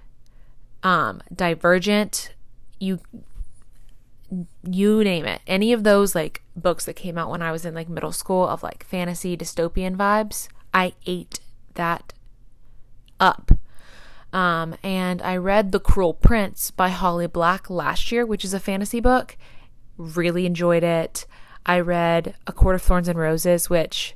Um, 0.82 1.22
Divergent, 1.34 2.34
you 2.78 3.00
you 4.62 5.02
name 5.02 5.24
it. 5.24 5.40
Any 5.46 5.72
of 5.72 5.84
those 5.84 6.14
like 6.14 6.42
books 6.54 6.84
that 6.84 6.94
came 6.94 7.16
out 7.16 7.30
when 7.30 7.42
I 7.42 7.52
was 7.52 7.64
in 7.64 7.74
like 7.74 7.88
middle 7.88 8.12
school 8.12 8.46
of 8.46 8.62
like 8.62 8.84
fantasy 8.84 9.36
dystopian 9.36 9.96
vibes, 9.96 10.48
I 10.74 10.92
ate 11.06 11.40
that 11.74 12.12
up. 13.18 13.52
Um, 14.32 14.76
and 14.82 15.22
I 15.22 15.36
read 15.36 15.72
The 15.72 15.80
Cruel 15.80 16.14
Prince 16.14 16.70
by 16.70 16.90
Holly 16.90 17.26
Black 17.26 17.70
last 17.70 18.12
year, 18.12 18.26
which 18.26 18.44
is 18.44 18.52
a 18.52 18.60
fantasy 18.60 19.00
book. 19.00 19.36
Really 19.96 20.44
enjoyed 20.44 20.84
it. 20.84 21.26
I 21.64 21.80
read 21.80 22.34
A 22.46 22.52
Court 22.52 22.74
of 22.74 22.82
Thorns 22.82 23.08
and 23.08 23.18
Roses, 23.18 23.70
which 23.70 24.14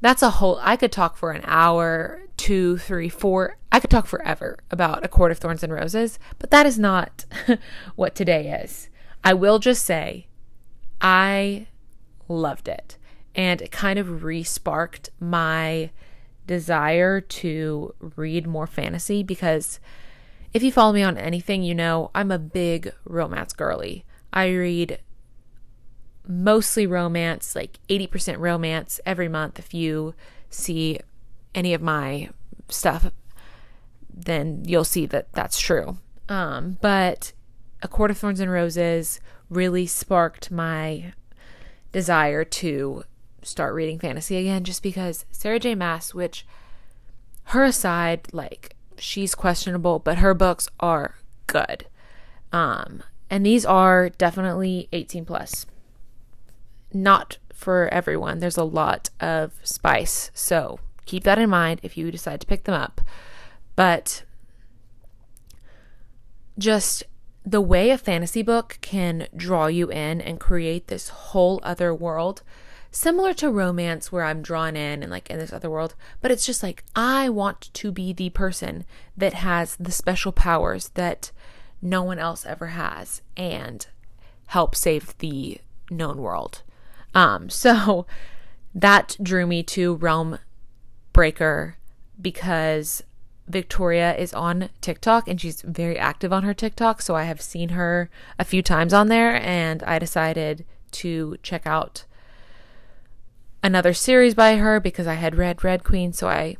that's 0.00 0.22
a 0.22 0.30
whole, 0.30 0.58
I 0.62 0.76
could 0.76 0.92
talk 0.92 1.16
for 1.16 1.32
an 1.32 1.42
hour, 1.44 2.22
two, 2.36 2.76
three, 2.78 3.08
four. 3.08 3.56
I 3.72 3.80
could 3.80 3.90
talk 3.90 4.06
forever 4.06 4.58
about 4.70 5.04
A 5.04 5.08
Court 5.08 5.32
of 5.32 5.38
Thorns 5.38 5.62
and 5.62 5.72
Roses, 5.72 6.18
but 6.38 6.50
that 6.50 6.66
is 6.66 6.78
not 6.78 7.24
what 7.96 8.14
today 8.14 8.60
is. 8.62 8.88
I 9.22 9.32
will 9.32 9.58
just 9.58 9.84
say, 9.84 10.26
I 11.00 11.68
loved 12.28 12.68
it. 12.68 12.98
And 13.34 13.62
it 13.62 13.72
kind 13.72 13.98
of 13.98 14.22
re 14.22 14.42
sparked 14.42 15.10
my 15.18 15.90
desire 16.46 17.20
to 17.20 17.94
read 18.16 18.46
more 18.46 18.66
fantasy 18.66 19.22
because 19.22 19.80
if 20.52 20.62
you 20.62 20.70
follow 20.70 20.92
me 20.92 21.02
on 21.02 21.18
anything, 21.18 21.62
you 21.62 21.74
know 21.74 22.10
I'm 22.14 22.30
a 22.30 22.38
big 22.38 22.92
romance 23.04 23.52
girly. 23.52 24.04
I 24.32 24.48
read 24.48 25.00
mostly 26.26 26.86
romance, 26.86 27.54
like 27.54 27.78
80% 27.88 28.38
romance 28.38 29.00
every 29.04 29.28
month. 29.28 29.58
If 29.58 29.74
you 29.74 30.14
see 30.50 31.00
any 31.54 31.74
of 31.74 31.82
my 31.82 32.30
stuff, 32.68 33.10
then 34.12 34.62
you'll 34.64 34.84
see 34.84 35.06
that 35.06 35.32
that's 35.32 35.58
true. 35.58 35.98
Um, 36.28 36.78
but 36.80 37.32
A 37.82 37.88
Court 37.88 38.10
of 38.10 38.18
Thorns 38.18 38.40
and 38.40 38.50
Roses 38.50 39.20
really 39.50 39.86
sparked 39.86 40.50
my 40.50 41.12
desire 41.92 42.44
to 42.44 43.04
start 43.44 43.74
reading 43.74 43.98
fantasy 43.98 44.36
again 44.36 44.64
just 44.64 44.82
because 44.82 45.24
Sarah 45.30 45.58
J. 45.58 45.74
Maas, 45.74 46.14
which 46.14 46.46
her 47.48 47.64
aside, 47.64 48.28
like 48.32 48.74
she's 48.96 49.34
questionable, 49.34 49.98
but 49.98 50.18
her 50.18 50.34
books 50.34 50.68
are 50.80 51.16
good. 51.46 51.86
Um, 52.52 53.02
and 53.30 53.44
these 53.44 53.66
are 53.66 54.08
definitely 54.08 54.88
18 54.92 55.24
plus 55.24 55.66
not 56.94 57.38
for 57.52 57.88
everyone. 57.92 58.38
There's 58.38 58.56
a 58.56 58.64
lot 58.64 59.10
of 59.20 59.52
spice. 59.64 60.30
So 60.32 60.78
keep 61.04 61.24
that 61.24 61.38
in 61.38 61.50
mind 61.50 61.80
if 61.82 61.96
you 61.96 62.10
decide 62.10 62.40
to 62.40 62.46
pick 62.46 62.64
them 62.64 62.74
up. 62.74 63.00
But 63.76 64.22
just 66.56 67.02
the 67.44 67.60
way 67.60 67.90
a 67.90 67.98
fantasy 67.98 68.42
book 68.42 68.78
can 68.80 69.26
draw 69.36 69.66
you 69.66 69.90
in 69.90 70.20
and 70.20 70.40
create 70.40 70.86
this 70.86 71.08
whole 71.08 71.60
other 71.62 71.94
world 71.94 72.42
similar 72.94 73.34
to 73.34 73.50
romance 73.50 74.10
where 74.12 74.24
i'm 74.24 74.42
drawn 74.42 74.76
in 74.76 75.02
and 75.02 75.10
like 75.10 75.28
in 75.28 75.38
this 75.38 75.52
other 75.52 75.70
world 75.70 75.94
but 76.20 76.30
it's 76.30 76.46
just 76.46 76.62
like 76.62 76.84
i 76.94 77.28
want 77.28 77.72
to 77.72 77.90
be 77.90 78.12
the 78.12 78.30
person 78.30 78.84
that 79.16 79.34
has 79.34 79.76
the 79.76 79.92
special 79.92 80.32
powers 80.32 80.90
that 80.90 81.30
no 81.82 82.02
one 82.02 82.18
else 82.18 82.46
ever 82.46 82.68
has 82.68 83.20
and 83.36 83.88
help 84.46 84.74
save 84.74 85.16
the 85.18 85.58
known 85.90 86.18
world 86.18 86.62
um, 87.14 87.48
so 87.48 88.06
that 88.74 89.16
drew 89.22 89.46
me 89.46 89.62
to 89.62 89.94
Realm 89.94 90.38
Breaker 91.12 91.76
because 92.20 93.02
Victoria 93.46 94.16
is 94.16 94.32
on 94.34 94.70
TikTok 94.80 95.28
and 95.28 95.40
she's 95.40 95.62
very 95.62 95.98
active 95.98 96.32
on 96.32 96.42
her 96.42 96.54
TikTok. 96.54 97.00
So 97.00 97.14
I 97.14 97.24
have 97.24 97.40
seen 97.40 97.70
her 97.70 98.10
a 98.38 98.44
few 98.44 98.62
times 98.62 98.92
on 98.92 99.08
there 99.08 99.36
and 99.40 99.82
I 99.84 99.98
decided 99.98 100.64
to 100.92 101.36
check 101.42 101.66
out 101.66 102.04
another 103.64 103.94
series 103.94 104.34
by 104.34 104.56
her 104.56 104.78
because 104.78 105.06
I 105.06 105.14
had 105.14 105.36
read 105.36 105.64
Red 105.64 105.82
Queen. 105.82 106.12
So 106.12 106.28
I 106.28 106.56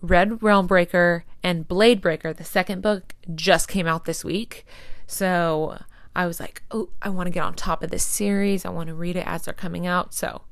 read 0.00 0.42
Realm 0.42 0.68
Breaker 0.68 1.24
and 1.42 1.66
Blade 1.66 2.00
Breaker, 2.00 2.32
the 2.32 2.44
second 2.44 2.82
book, 2.82 3.14
just 3.34 3.68
came 3.68 3.86
out 3.86 4.04
this 4.04 4.24
week. 4.24 4.64
So 5.06 5.82
I 6.14 6.26
was 6.26 6.38
like, 6.38 6.62
oh, 6.70 6.90
I 7.02 7.08
want 7.08 7.26
to 7.26 7.32
get 7.32 7.44
on 7.44 7.54
top 7.54 7.82
of 7.82 7.90
this 7.90 8.04
series. 8.04 8.64
I 8.64 8.70
want 8.70 8.88
to 8.88 8.94
read 8.94 9.16
it 9.16 9.26
as 9.26 9.42
they're 9.42 9.54
coming 9.54 9.86
out. 9.86 10.14
So, 10.14 10.42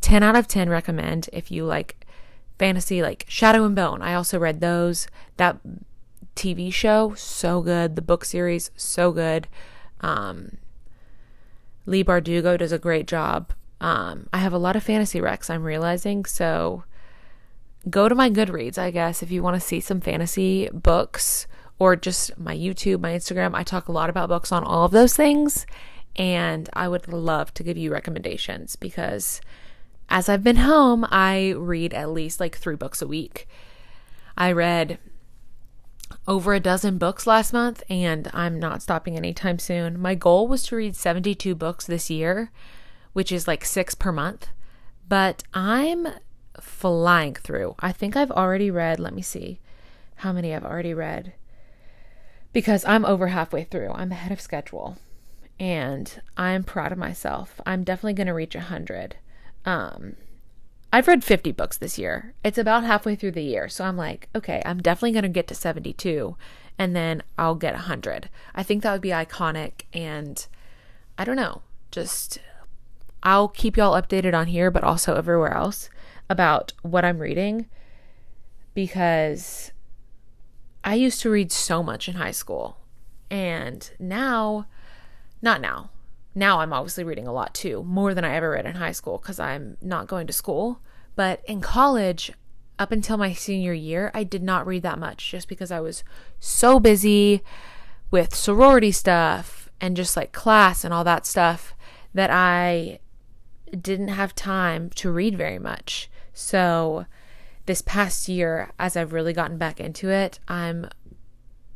10 0.00 0.22
out 0.22 0.36
of 0.36 0.48
10 0.48 0.68
recommend 0.68 1.28
if 1.32 1.50
you 1.50 1.64
like 1.64 2.06
fantasy, 2.58 3.02
like 3.02 3.26
Shadow 3.28 3.64
and 3.64 3.76
Bone. 3.76 4.00
I 4.00 4.14
also 4.14 4.38
read 4.38 4.60
those. 4.60 5.06
That 5.36 5.58
TV 6.36 6.72
show, 6.72 7.14
so 7.14 7.60
good. 7.60 7.96
The 7.96 8.02
book 8.02 8.24
series, 8.24 8.70
so 8.76 9.12
good. 9.12 9.46
Um, 10.00 10.58
Leigh 11.86 12.04
Bardugo 12.04 12.58
does 12.58 12.72
a 12.72 12.78
great 12.78 13.06
job. 13.06 13.52
Um, 13.84 14.28
I 14.32 14.38
have 14.38 14.54
a 14.54 14.58
lot 14.58 14.76
of 14.76 14.82
fantasy 14.82 15.20
recs, 15.20 15.50
I'm 15.50 15.62
realizing. 15.62 16.24
So, 16.24 16.84
go 17.90 18.08
to 18.08 18.14
my 18.14 18.30
Goodreads, 18.30 18.78
I 18.78 18.90
guess, 18.90 19.22
if 19.22 19.30
you 19.30 19.42
want 19.42 19.56
to 19.56 19.60
see 19.60 19.78
some 19.80 20.00
fantasy 20.00 20.70
books 20.72 21.46
or 21.78 21.94
just 21.94 22.38
my 22.38 22.56
YouTube, 22.56 23.00
my 23.00 23.12
Instagram. 23.12 23.54
I 23.54 23.62
talk 23.62 23.88
a 23.88 23.92
lot 23.92 24.08
about 24.08 24.30
books 24.30 24.52
on 24.52 24.64
all 24.64 24.84
of 24.86 24.92
those 24.92 25.14
things. 25.14 25.66
and 26.16 26.70
I 26.72 26.88
would 26.88 27.08
love 27.08 27.52
to 27.54 27.62
give 27.62 27.76
you 27.76 27.92
recommendations 27.92 28.76
because 28.76 29.40
as 30.08 30.28
I've 30.28 30.44
been 30.44 30.56
home, 30.56 31.04
I 31.10 31.54
read 31.56 31.92
at 31.92 32.10
least 32.10 32.40
like 32.40 32.56
three 32.56 32.76
books 32.76 33.02
a 33.02 33.06
week. 33.06 33.48
I 34.36 34.52
read 34.52 34.98
over 36.26 36.54
a 36.54 36.60
dozen 36.60 36.98
books 36.98 37.26
last 37.26 37.52
month, 37.52 37.82
and 37.90 38.30
I'm 38.32 38.58
not 38.58 38.82
stopping 38.82 39.16
anytime 39.16 39.58
soon. 39.58 40.00
My 40.00 40.14
goal 40.14 40.46
was 40.48 40.62
to 40.64 40.76
read 40.76 40.96
72 40.96 41.54
books 41.54 41.86
this 41.86 42.08
year, 42.10 42.50
which 43.14 43.32
is 43.32 43.48
like 43.48 43.64
six 43.64 43.94
per 43.94 44.12
month, 44.12 44.48
but 45.08 45.42
I'm 45.54 46.08
flying 46.60 47.34
through. 47.34 47.74
I 47.80 47.92
think 47.92 48.16
I've 48.16 48.30
already 48.30 48.70
read, 48.70 49.00
let 49.00 49.14
me 49.14 49.22
see 49.22 49.60
how 50.16 50.32
many 50.32 50.54
I've 50.54 50.64
already 50.64 50.92
read 50.92 51.32
because 52.52 52.84
I'm 52.84 53.04
over 53.04 53.28
halfway 53.28 53.64
through. 53.64 53.90
I'm 53.92 54.12
ahead 54.12 54.30
of 54.32 54.40
schedule 54.40 54.98
and 55.58 56.20
I'm 56.36 56.62
proud 56.62 56.92
of 56.92 56.98
myself. 56.98 57.60
I'm 57.64 57.84
definitely 57.84 58.14
going 58.14 58.26
to 58.26 58.34
reach 58.34 58.54
100. 58.54 59.16
Um, 59.64 60.16
I've 60.92 61.08
read 61.08 61.24
50 61.24 61.52
books 61.52 61.76
this 61.76 61.98
year. 61.98 62.34
It's 62.44 62.58
about 62.58 62.84
halfway 62.84 63.16
through 63.16 63.32
the 63.32 63.42
year. 63.42 63.68
So 63.68 63.84
I'm 63.84 63.96
like, 63.96 64.28
okay, 64.34 64.62
I'm 64.64 64.80
definitely 64.80 65.12
going 65.12 65.24
to 65.24 65.28
get 65.28 65.48
to 65.48 65.54
72 65.54 66.36
and 66.78 66.94
then 66.94 67.22
I'll 67.36 67.56
get 67.56 67.74
100. 67.74 68.28
I 68.54 68.62
think 68.62 68.82
that 68.82 68.92
would 68.92 69.00
be 69.00 69.08
iconic. 69.08 69.82
And 69.92 70.46
I 71.18 71.24
don't 71.24 71.36
know, 71.36 71.62
just 71.90 72.38
I'll 73.24 73.48
keep 73.48 73.76
y'all 73.76 74.00
updated 74.00 74.34
on 74.34 74.48
here, 74.48 74.70
but 74.70 74.84
also 74.84 75.16
everywhere 75.16 75.54
else 75.54 75.88
about 76.28 76.72
what 76.82 77.04
I'm 77.04 77.18
reading 77.18 77.66
because 78.74 79.72
I 80.82 80.94
used 80.94 81.20
to 81.22 81.30
read 81.30 81.50
so 81.50 81.82
much 81.82 82.08
in 82.08 82.16
high 82.16 82.32
school. 82.32 82.76
And 83.30 83.90
now, 83.98 84.66
not 85.40 85.60
now, 85.60 85.90
now 86.34 86.60
I'm 86.60 86.72
obviously 86.72 87.04
reading 87.04 87.26
a 87.26 87.32
lot 87.32 87.54
too, 87.54 87.82
more 87.84 88.12
than 88.12 88.24
I 88.24 88.34
ever 88.34 88.50
read 88.50 88.66
in 88.66 88.74
high 88.74 88.92
school 88.92 89.18
because 89.18 89.40
I'm 89.40 89.78
not 89.80 90.06
going 90.06 90.26
to 90.26 90.32
school. 90.32 90.80
But 91.16 91.42
in 91.46 91.60
college, 91.60 92.32
up 92.78 92.92
until 92.92 93.16
my 93.16 93.32
senior 93.32 93.72
year, 93.72 94.10
I 94.12 94.24
did 94.24 94.42
not 94.42 94.66
read 94.66 94.82
that 94.82 94.98
much 94.98 95.30
just 95.30 95.48
because 95.48 95.70
I 95.70 95.80
was 95.80 96.04
so 96.40 96.80
busy 96.80 97.42
with 98.10 98.34
sorority 98.34 98.92
stuff 98.92 99.70
and 99.80 99.96
just 99.96 100.16
like 100.16 100.32
class 100.32 100.84
and 100.84 100.92
all 100.92 101.04
that 101.04 101.26
stuff 101.26 101.74
that 102.12 102.30
I 102.30 102.98
didn't 103.82 104.08
have 104.08 104.34
time 104.34 104.90
to 104.90 105.10
read 105.10 105.36
very 105.36 105.58
much. 105.58 106.10
So, 106.32 107.06
this 107.66 107.82
past 107.82 108.28
year, 108.28 108.72
as 108.78 108.96
I've 108.96 109.12
really 109.12 109.32
gotten 109.32 109.56
back 109.56 109.80
into 109.80 110.10
it, 110.10 110.38
I'm 110.48 110.88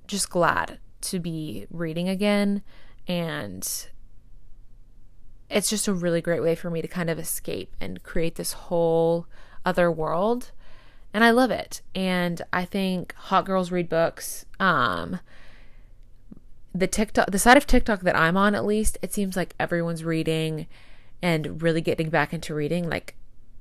just 0.06 0.30
glad 0.30 0.78
to 1.00 1.18
be 1.18 1.66
reading 1.70 2.08
again 2.08 2.62
and 3.06 3.86
it's 5.48 5.70
just 5.70 5.88
a 5.88 5.94
really 5.94 6.20
great 6.20 6.42
way 6.42 6.54
for 6.54 6.70
me 6.70 6.82
to 6.82 6.88
kind 6.88 7.08
of 7.08 7.18
escape 7.18 7.74
and 7.80 8.02
create 8.02 8.34
this 8.34 8.52
whole 8.52 9.26
other 9.64 9.90
world 9.90 10.50
and 11.14 11.24
I 11.24 11.30
love 11.30 11.50
it. 11.50 11.80
And 11.94 12.42
I 12.52 12.64
think 12.64 13.14
hot 13.14 13.46
girls 13.46 13.70
read 13.72 13.88
books. 13.88 14.44
Um 14.60 15.20
the 16.74 16.86
TikTok 16.86 17.30
the 17.30 17.38
side 17.38 17.56
of 17.56 17.66
TikTok 17.66 18.00
that 18.02 18.16
I'm 18.16 18.36
on 18.36 18.54
at 18.54 18.64
least, 18.64 18.98
it 19.02 19.12
seems 19.12 19.36
like 19.36 19.54
everyone's 19.58 20.04
reading 20.04 20.66
and 21.22 21.62
really 21.62 21.80
getting 21.80 22.10
back 22.10 22.32
into 22.32 22.54
reading. 22.54 22.88
Like 22.88 23.14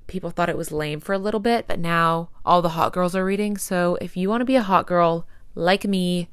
people 0.08 0.30
thought 0.30 0.50
it 0.50 0.58
was 0.58 0.72
lame 0.72 1.00
for 1.00 1.14
a 1.14 1.20
little 1.20 1.40
bit, 1.40 1.68
but 1.68 1.80
now 1.80 2.30
all 2.46 2.62
the 2.62 2.70
hot 2.70 2.94
girls 2.94 3.16
are 3.16 3.26
reading. 3.26 3.58
So 3.58 3.98
if 4.02 4.18
you 4.18 4.30
want 4.30 4.42
to 4.42 4.46
be 4.46 4.56
a 4.56 4.62
hot 4.62 4.88
girl 4.88 5.28
like 5.56 5.86
me, 5.86 6.30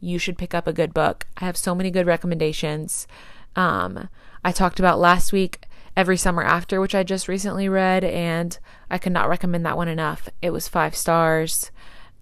you 0.00 0.18
should 0.18 0.38
pick 0.38 0.54
up 0.54 0.66
a 0.66 0.72
good 0.72 0.94
book. 0.94 1.26
I 1.36 1.44
have 1.44 1.56
so 1.56 1.74
many 1.74 1.90
good 1.90 2.06
recommendations. 2.06 3.06
Um, 3.54 4.08
I 4.44 4.52
talked 4.52 4.78
about 4.78 4.98
last 4.98 5.32
week, 5.32 5.66
Every 5.96 6.16
Summer 6.16 6.42
After, 6.42 6.80
which 6.80 6.94
I 6.94 7.02
just 7.02 7.28
recently 7.28 7.68
read, 7.68 8.04
and 8.04 8.58
I 8.90 8.96
could 8.96 9.12
not 9.12 9.28
recommend 9.28 9.66
that 9.66 9.76
one 9.76 9.88
enough. 9.88 10.28
It 10.40 10.50
was 10.50 10.68
five 10.68 10.96
stars. 10.96 11.70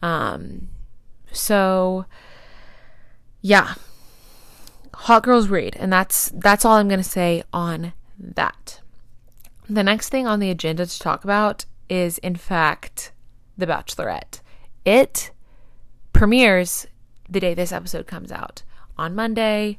Um, 0.03 0.69
so, 1.31 2.07
yeah, 3.41 3.75
hot 4.95 5.23
girls 5.23 5.49
read, 5.49 5.77
and 5.79 5.93
that's 5.93 6.33
that's 6.35 6.65
all 6.65 6.77
I'm 6.77 6.89
gonna 6.89 7.05
say 7.05 7.45
on 7.53 7.93
that. 8.19 8.81
The 9.69 9.83
next 9.83 10.09
thing 10.09 10.27
on 10.27 10.41
the 10.41 10.51
agenda 10.51 10.87
to 10.87 10.99
talk 10.99 11.25
about 11.25 11.65
is, 11.89 12.19
in 12.19 12.37
fact, 12.37 13.13
The 13.57 13.67
Bachelorette. 13.67 14.41
It 14.85 15.31
premieres 16.13 16.87
the 17.29 17.41
day 17.41 17.55
this 17.55 17.73
episode 17.73 18.07
comes 18.07 18.33
out 18.33 18.63
on 18.97 19.15
Monday 19.15 19.79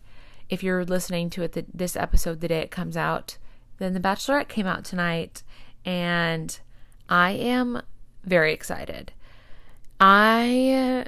if 0.50 0.64
you're 0.64 0.84
listening 0.84 1.30
to 1.30 1.44
it 1.44 1.54
the, 1.54 1.66
this 1.74 1.96
episode 1.96 2.42
the 2.42 2.48
day 2.48 2.60
it 2.60 2.72
comes 2.72 2.98
out, 2.98 3.38
then 3.78 3.94
The 3.94 4.00
Bachelorette 4.00 4.48
came 4.48 4.66
out 4.66 4.84
tonight, 4.84 5.44
and 5.86 6.60
I 7.08 7.32
am 7.32 7.82
very 8.24 8.52
excited. 8.52 9.14
I 10.00 11.06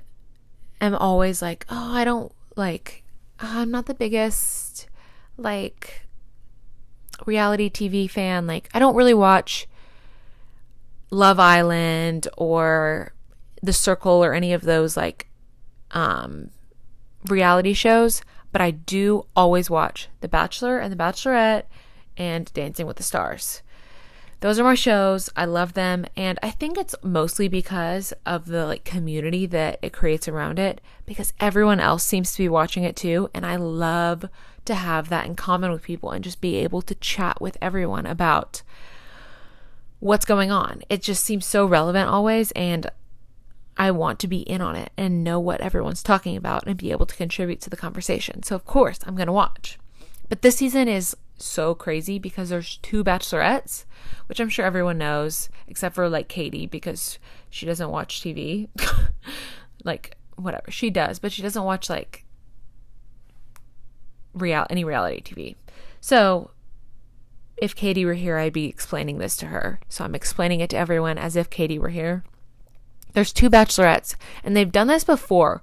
am 0.80 0.96
always 0.96 1.42
like, 1.42 1.66
oh, 1.70 1.94
I 1.94 2.04
don't 2.06 2.32
like, 2.56 3.04
I'm 3.40 3.72
not 3.72 3.88
the 3.88 3.94
biggest 3.94 4.88
like 5.38 6.04
reality 7.26 7.70
TV 7.70 8.10
fan. 8.10 8.48
Like, 8.48 8.70
I 8.74 8.80
don't 8.80 8.96
really 8.96 9.14
watch 9.14 9.68
Love 11.10 11.40
Island 11.40 12.28
or 12.38 13.14
The 13.62 13.74
Circle 13.74 14.24
or 14.24 14.34
any 14.34 14.54
of 14.54 14.62
those 14.62 14.96
like 14.96 15.28
um 15.92 16.50
reality 17.28 17.74
shows 17.74 18.22
but 18.52 18.62
I 18.62 18.72
do 18.72 19.26
always 19.36 19.70
watch 19.70 20.10
The 20.22 20.28
Bachelor 20.28 20.80
and 20.80 20.92
The 20.92 20.98
Bachelorette 20.98 21.64
and 22.18 22.52
Dancing 22.54 22.86
with 22.86 22.98
the 22.98 23.04
Stars. 23.04 23.62
Those 24.42 24.60
are 24.60 24.64
my 24.64 24.74
shows. 24.74 25.30
I 25.36 25.46
love 25.46 25.74
them 25.74 26.06
and 26.18 26.40
I 26.42 26.50
think 26.50 26.78
it's 26.78 26.96
mostly 27.04 27.48
because 27.48 28.12
of 28.26 28.48
the 28.48 28.66
like 28.66 28.84
community 28.84 29.46
that 29.46 29.80
it 29.82 29.94
creates 29.94 30.28
around 30.28 30.60
it 30.60 30.82
because 31.06 31.34
everyone 31.40 31.80
else 31.80 32.04
seems 32.04 32.32
to 32.32 32.44
be 32.44 32.50
watching 32.50 32.84
it 32.84 32.96
too 32.96 33.30
and 33.34 33.46
I 33.46 33.58
love 33.58 34.26
to 34.66 34.76
have 34.76 35.10
that 35.10 35.26
in 35.26 35.36
common 35.36 35.72
with 35.72 35.84
people 35.84 36.12
and 36.12 36.24
just 36.24 36.42
be 36.42 36.56
able 36.58 36.82
to 36.84 36.96
chat 36.96 37.42
with 37.42 37.58
everyone 37.62 38.06
about 38.06 38.62
what's 40.00 40.26
going 40.26 40.52
on. 40.52 40.82
It 40.90 41.02
just 41.02 41.24
seems 41.24 41.46
so 41.46 41.66
relevant 41.66 42.10
always 42.10 42.52
and 42.52 42.90
I 43.78 43.92
want 43.92 44.20
to 44.20 44.28
be 44.28 44.42
in 44.42 44.62
on 44.62 44.76
it 44.76 44.92
and 44.98 45.24
know 45.24 45.40
what 45.40 45.62
everyone's 45.62 46.04
talking 46.04 46.36
about 46.36 46.68
and 46.68 46.78
be 46.78 46.92
able 46.92 47.06
to 47.06 47.16
contribute 47.16 47.62
to 47.62 47.70
the 47.70 47.78
conversation. 47.78 48.44
So, 48.44 48.56
of 48.56 48.66
course, 48.66 49.00
I'm 49.06 49.16
going 49.16 49.28
to 49.28 49.34
watch. 49.34 49.80
But 50.30 50.42
this 50.42 50.58
season 50.58 50.88
is 50.88 51.16
so 51.38 51.74
crazy 51.74 52.20
because 52.20 52.50
there's 52.50 52.78
two 52.78 53.04
bachelorettes, 53.04 53.86
which 54.28 54.40
I'm 54.40 54.50
sure 54.50 54.66
everyone 54.66 54.98
knows, 54.98 55.50
except 55.68 55.96
for 55.96 56.08
like 56.10 56.28
Katie 56.28 56.68
because 56.68 57.18
she 57.50 57.66
doesn't 57.66 57.90
watch 57.90 58.22
TV. 58.22 58.68
like, 59.84 60.16
whatever. 60.36 60.70
She 60.70 60.90
does, 60.90 61.20
but 61.20 61.32
she 61.32 61.42
doesn't 61.42 61.64
watch 61.64 61.90
like 61.90 62.26
real 64.34 64.66
any 64.70 64.84
reality 64.84 65.22
TV. 65.22 65.56
So, 66.00 66.52
if 67.62 67.76
Katie 67.76 68.06
were 68.06 68.16
here, 68.16 68.38
I'd 68.38 68.54
be 68.54 68.66
explaining 68.66 69.20
this 69.20 69.38
to 69.38 69.46
her. 69.48 69.80
So 69.88 70.04
I'm 70.04 70.16
explaining 70.16 70.62
it 70.62 70.72
to 70.72 70.78
everyone 70.78 71.20
as 71.20 71.36
if 71.36 71.50
Katie 71.50 71.78
were 71.78 71.90
here. 71.90 72.24
There's 73.14 73.32
two 73.32 73.50
bachelorettes, 73.50 74.16
and 74.44 74.58
they've 74.58 74.72
done 74.72 74.88
this 74.88 75.04
before 75.04 75.62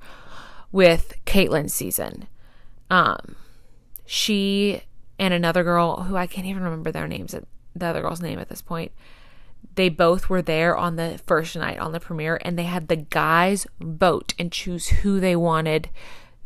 with 0.71 1.15
Kaitlyn's 1.27 1.75
season. 1.75 2.29
Um, 2.89 3.35
she 4.07 4.83
and 5.19 5.35
another 5.35 5.65
girl 5.65 6.03
who 6.05 6.17
I 6.17 6.27
can't 6.27 6.47
even 6.47 6.63
remember 6.63 6.93
their 6.93 7.09
names, 7.09 7.35
the 7.75 7.87
other 7.87 8.03
girl's 8.03 8.23
name 8.23 8.39
at 8.39 8.49
this 8.49 8.63
point. 8.63 8.93
They 9.75 9.89
both 9.89 10.29
were 10.29 10.43
there 10.43 10.77
on 10.77 10.97
the 10.97 11.21
first 11.27 11.57
night 11.57 11.79
on 11.79 11.93
the 11.93 12.01
premiere, 12.01 12.39
and 12.43 12.57
they 12.57 12.65
had 12.65 12.89
the 12.89 12.97
guys 12.97 13.67
vote 13.81 14.35
and 14.39 14.53
choose 14.53 14.89
who 14.89 15.19
they 15.19 15.35
wanted 15.35 15.89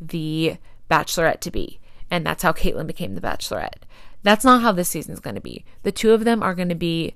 the 0.00 0.56
bachelorette 0.90 1.40
to 1.40 1.50
be. 1.50 1.78
And 2.12 2.27
that's 2.27 2.42
how 2.42 2.53
Kaitlyn 2.53 2.87
became 2.87 3.14
the 3.14 3.20
bachelorette. 3.22 3.85
That's 4.22 4.44
not 4.44 4.61
how 4.62 4.70
this 4.70 4.90
season's 4.90 5.18
going 5.18 5.35
to 5.35 5.40
be. 5.40 5.64
The 5.83 5.90
two 5.90 6.12
of 6.12 6.25
them 6.25 6.42
are 6.42 6.55
going 6.55 6.68
to 6.68 6.75
be 6.75 7.14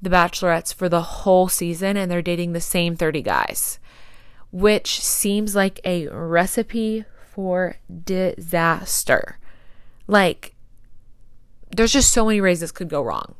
the 0.00 0.10
Bachelorettes 0.10 0.72
for 0.72 0.88
the 0.88 1.02
whole 1.02 1.48
season 1.48 1.96
and 1.96 2.10
they're 2.10 2.22
dating 2.22 2.52
the 2.52 2.60
same 2.60 2.96
30 2.96 3.22
guys, 3.22 3.78
which 4.52 5.00
seems 5.00 5.56
like 5.56 5.80
a 5.84 6.06
recipe 6.08 7.04
for 7.32 7.76
disaster. 8.04 9.38
Like, 10.06 10.54
there's 11.76 11.92
just 11.92 12.12
so 12.12 12.24
many 12.24 12.40
ways 12.40 12.60
this 12.60 12.72
could 12.72 12.88
go 12.88 13.02
wrong. 13.02 13.34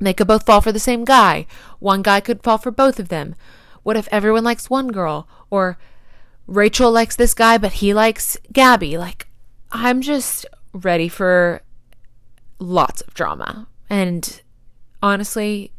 They 0.00 0.14
could 0.14 0.28
both 0.28 0.46
fall 0.46 0.60
for 0.60 0.72
the 0.72 0.78
same 0.78 1.04
guy. 1.04 1.46
One 1.80 2.02
guy 2.02 2.20
could 2.20 2.42
fall 2.42 2.58
for 2.58 2.70
both 2.70 3.00
of 3.00 3.08
them. 3.08 3.34
What 3.82 3.96
if 3.96 4.08
everyone 4.10 4.44
likes 4.44 4.70
one 4.70 4.88
girl? 4.88 5.28
Or 5.50 5.78
Rachel 6.46 6.90
likes 6.90 7.16
this 7.16 7.34
guy, 7.34 7.58
but 7.58 7.74
he 7.74 7.94
likes 7.94 8.36
Gabby? 8.52 8.98
Like, 8.98 9.23
I'm 9.74 10.00
just 10.02 10.46
ready 10.72 11.08
for 11.08 11.60
lots 12.60 13.00
of 13.00 13.12
drama. 13.12 13.66
And 13.90 14.40
honestly, 15.02 15.72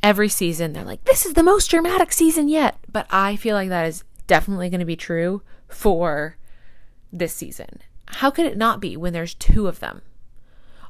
every 0.00 0.28
season 0.28 0.72
they're 0.72 0.84
like, 0.84 1.04
this 1.04 1.26
is 1.26 1.34
the 1.34 1.42
most 1.42 1.68
dramatic 1.68 2.12
season 2.12 2.48
yet. 2.48 2.78
But 2.90 3.08
I 3.10 3.34
feel 3.34 3.56
like 3.56 3.68
that 3.68 3.86
is 3.86 4.04
definitely 4.28 4.70
going 4.70 4.80
to 4.80 4.86
be 4.86 4.96
true 4.96 5.42
for 5.68 6.36
this 7.12 7.34
season. 7.34 7.80
how 8.08 8.30
could 8.30 8.46
it 8.46 8.56
not 8.56 8.80
be 8.80 8.96
when 8.96 9.12
there's 9.12 9.34
two 9.34 9.66
of 9.66 9.80
them? 9.80 10.00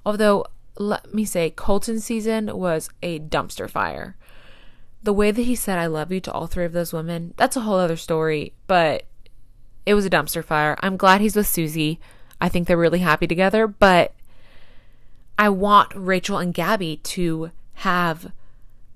Although, 0.04 0.44
let 0.76 1.14
me 1.14 1.24
say, 1.24 1.48
Colton's 1.48 2.04
season 2.04 2.54
was 2.54 2.90
a 3.02 3.18
dumpster 3.18 3.70
fire. 3.70 4.16
The 5.02 5.14
way 5.14 5.30
that 5.30 5.42
he 5.42 5.56
said, 5.56 5.78
I 5.78 5.86
love 5.86 6.12
you 6.12 6.20
to 6.20 6.32
all 6.32 6.46
three 6.46 6.66
of 6.66 6.72
those 6.72 6.92
women, 6.92 7.32
that's 7.38 7.56
a 7.56 7.62
whole 7.62 7.78
other 7.78 7.96
story, 7.96 8.52
but 8.66 9.06
it 9.86 9.94
was 9.94 10.04
a 10.04 10.10
dumpster 10.10 10.44
fire. 10.44 10.76
I'm 10.80 10.96
glad 10.96 11.20
he's 11.20 11.36
with 11.36 11.46
Susie. 11.46 12.00
I 12.40 12.48
think 12.48 12.66
they're 12.66 12.76
really 12.76 12.98
happy 12.98 13.26
together, 13.26 13.66
but 13.66 14.12
I 15.38 15.48
want 15.48 15.92
Rachel 15.94 16.38
and 16.38 16.52
Gabby 16.52 16.98
to 16.98 17.52
have 17.74 18.32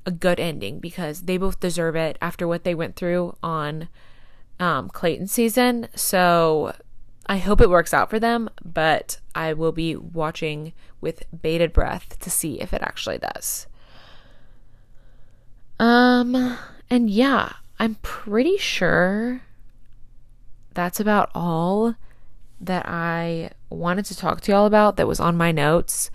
a 0.05 0.11
good 0.11 0.41
ending 0.41 0.81
because 0.81 1.23
they 1.23 1.37
both 1.37 1.61
deserve 1.61 1.95
it 1.95 2.19
after 2.21 2.49
what 2.49 2.65
they 2.65 2.75
went 2.75 2.97
through 2.97 3.37
on 3.43 3.89
um, 4.59 4.89
Clayton 4.89 5.29
season. 5.29 5.89
So 5.95 6.75
I 7.27 7.39
hope 7.39 7.61
it 7.61 7.71
works 7.71 7.95
out 7.95 8.11
for 8.11 8.19
them, 8.19 8.51
but 8.65 9.21
I 9.35 9.53
will 9.53 9.73
be 9.73 9.95
watching 9.97 10.73
with 11.01 11.23
bated 11.41 11.73
breath 11.73 12.19
to 12.19 12.31
see 12.31 12.61
if 12.61 12.75
it 12.75 12.83
actually 12.83 13.19
does. 13.19 13.67
Um, 15.79 16.59
and 16.91 17.09
yeah, 17.09 17.55
I'm 17.79 17.95
pretty 18.03 18.59
sure 18.59 19.43
that's 20.75 21.01
about 21.01 21.31
all 21.35 21.95
that 22.61 22.87
I 22.87 23.51
wanted 23.71 24.05
to 24.07 24.17
talk 24.17 24.41
to 24.43 24.53
y'all 24.53 24.67
about 24.67 24.97
that 24.97 25.09
was 25.09 25.21
on 25.21 25.37
my 25.37 25.53
notes. 25.53 26.11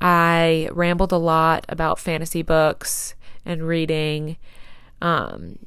I 0.00 0.68
rambled 0.72 1.12
a 1.12 1.18
lot 1.18 1.66
about 1.68 1.98
fantasy 1.98 2.42
books 2.42 3.14
and 3.44 3.66
reading 3.66 4.36
um, 5.02 5.58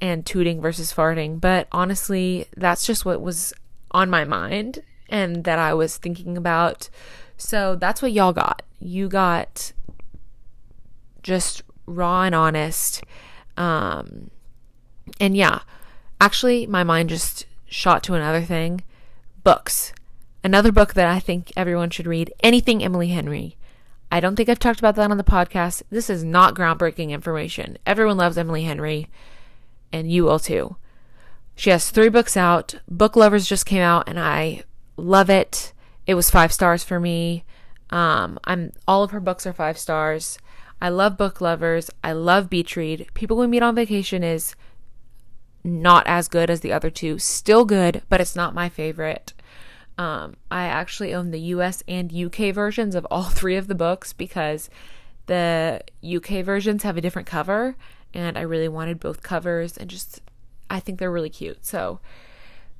and 0.00 0.24
tooting 0.24 0.60
versus 0.60 0.92
farting, 0.92 1.40
but 1.40 1.68
honestly, 1.72 2.46
that's 2.56 2.86
just 2.86 3.04
what 3.04 3.20
was 3.20 3.52
on 3.90 4.08
my 4.08 4.24
mind 4.24 4.82
and 5.08 5.44
that 5.44 5.58
I 5.58 5.74
was 5.74 5.96
thinking 5.96 6.36
about. 6.36 6.88
So 7.36 7.76
that's 7.76 8.00
what 8.00 8.12
y'all 8.12 8.32
got. 8.32 8.62
You 8.78 9.08
got 9.08 9.72
just 11.22 11.62
raw 11.86 12.22
and 12.22 12.34
honest. 12.34 13.04
Um, 13.56 14.30
and 15.20 15.36
yeah, 15.36 15.60
actually, 16.20 16.66
my 16.66 16.84
mind 16.84 17.10
just 17.10 17.46
shot 17.66 18.02
to 18.04 18.14
another 18.14 18.42
thing 18.42 18.82
books. 19.44 19.92
Another 20.42 20.72
book 20.72 20.94
that 20.94 21.06
I 21.06 21.20
think 21.20 21.52
everyone 21.56 21.90
should 21.90 22.06
read 22.06 22.32
anything 22.42 22.82
Emily 22.82 23.08
Henry. 23.08 23.56
I 24.10 24.20
don't 24.20 24.36
think 24.36 24.48
I've 24.48 24.58
talked 24.58 24.78
about 24.78 24.94
that 24.96 25.10
on 25.10 25.16
the 25.16 25.24
podcast. 25.24 25.82
This 25.90 26.08
is 26.08 26.24
not 26.24 26.54
groundbreaking 26.54 27.10
information. 27.10 27.78
Everyone 27.84 28.16
loves 28.16 28.38
Emily 28.38 28.64
Henry, 28.64 29.08
and 29.92 30.10
you 30.10 30.24
will 30.24 30.38
too. 30.38 30.76
She 31.54 31.70
has 31.70 31.90
three 31.90 32.08
books 32.08 32.36
out. 32.36 32.76
Book 32.88 33.16
Lovers 33.16 33.48
just 33.48 33.66
came 33.66 33.82
out, 33.82 34.08
and 34.08 34.18
I 34.20 34.62
love 34.96 35.30
it. 35.30 35.72
It 36.06 36.14
was 36.14 36.30
five 36.30 36.52
stars 36.52 36.84
for 36.84 37.00
me. 37.00 37.44
Um, 37.90 38.38
I'm 38.44 38.72
all 38.86 39.02
of 39.02 39.10
her 39.12 39.20
books 39.20 39.46
are 39.46 39.52
five 39.52 39.78
stars. 39.78 40.38
I 40.80 40.88
love 40.88 41.16
Book 41.16 41.40
Lovers. 41.40 41.90
I 42.04 42.12
love 42.12 42.50
Beach 42.50 42.76
Read. 42.76 43.06
People 43.14 43.36
We 43.36 43.46
Meet 43.46 43.62
on 43.62 43.74
Vacation 43.74 44.22
is 44.22 44.54
not 45.66 46.06
as 46.06 46.28
good 46.28 46.48
as 46.48 46.60
the 46.60 46.72
other 46.72 46.90
two. 46.90 47.18
Still 47.18 47.64
good, 47.64 48.02
but 48.08 48.20
it's 48.20 48.36
not 48.36 48.54
my 48.54 48.68
favorite. 48.68 49.34
Um, 49.98 50.36
I 50.50 50.66
actually 50.66 51.12
own 51.14 51.30
the 51.30 51.40
US 51.40 51.82
and 51.88 52.14
UK 52.14 52.54
versions 52.54 52.94
of 52.94 53.06
all 53.10 53.24
three 53.30 53.56
of 53.56 53.66
the 53.66 53.74
books 53.74 54.12
because 54.12 54.70
the 55.26 55.82
UK 56.04 56.44
versions 56.44 56.84
have 56.84 56.96
a 56.96 57.00
different 57.00 57.26
cover, 57.26 57.76
and 58.14 58.38
I 58.38 58.42
really 58.42 58.68
wanted 58.68 59.00
both 59.00 59.22
covers 59.22 59.76
and 59.76 59.90
just 59.90 60.22
I 60.70 60.80
think 60.80 60.98
they're 60.98 61.12
really 61.12 61.30
cute. 61.30 61.66
So 61.66 62.00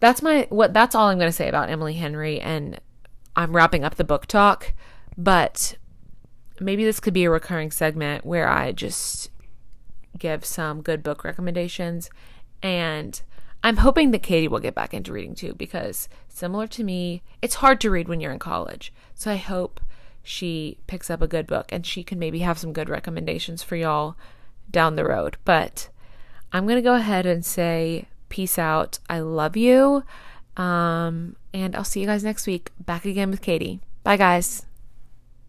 that's 0.01 0.23
my 0.23 0.47
what 0.51 0.73
that's 0.73 0.95
all 0.95 1.09
I'm 1.09 1.19
going 1.19 1.29
to 1.29 1.37
say 1.37 1.49
about 1.49 1.71
Emily 1.71 1.95
Henry 1.95 2.41
and 2.41 2.81
I'm 3.35 3.55
wrapping 3.55 3.85
up 3.85 3.97
the 3.97 4.05
book 4.05 4.27
talk, 4.27 4.73
but 5.17 5.77
maybe 6.61 6.85
this 6.85 7.01
could 7.01 7.15
be 7.15 7.25
a 7.25 7.31
recurring 7.31 7.71
segment 7.71 8.25
where 8.25 8.49
I 8.49 8.73
just 8.73 9.31
give 10.19 10.45
some 10.45 10.81
good 10.81 11.03
book 11.03 11.25
recommendations 11.25 12.09
and 12.67 13.23
I'm 13.63 13.79
hoping 13.79 14.11
that 14.11 14.23
Katie 14.23 14.49
will 14.49 14.59
get 14.59 14.75
back 14.75 14.93
into 14.93 15.13
reading 15.13 15.35
too 15.35 15.55
because 15.55 16.09
similar 16.29 16.67
to 16.69 16.85
me, 16.85 17.23
it's 17.41 17.57
hard 17.57 17.81
to 17.81 17.91
read 17.91 18.09
when 18.09 18.21
you're 18.21 18.33
in 18.33 18.39
college. 18.39 18.93
So 19.15 19.31
I 19.31 19.37
hope 19.37 19.81
she 20.23 20.79
picks 20.89 21.09
up 21.09 21.23
a 21.23 21.29
good 21.29 21.47
book 21.47 21.67
and 21.71 21.87
she 21.87 22.03
can 22.03 22.19
maybe 22.19 22.41
have 22.41 22.59
some 22.59 22.73
good 22.73 22.89
recommendations 22.89 23.63
for 23.63 23.77
y'all 23.77 24.17
down 24.71 24.97
the 24.97 25.05
road. 25.05 25.37
But 25.45 25.89
I'm 26.53 26.65
going 26.67 26.77
to 26.77 26.83
go 26.83 26.97
ahead 26.97 27.25
and 27.25 27.45
say 27.45 28.07
peace 28.29 28.59
out. 28.59 28.99
I 29.09 29.21
love 29.21 29.57
you. 29.57 30.03
Um, 30.57 31.37
and 31.55 31.77
I'll 31.77 31.85
see 31.85 32.01
you 32.01 32.07
guys 32.07 32.25
next 32.25 32.47
week. 32.47 32.73
Back 32.81 33.05
again 33.05 33.31
with 33.31 33.43
Katie. 33.43 33.81
Bye, 34.03 34.17
guys. 34.17 34.66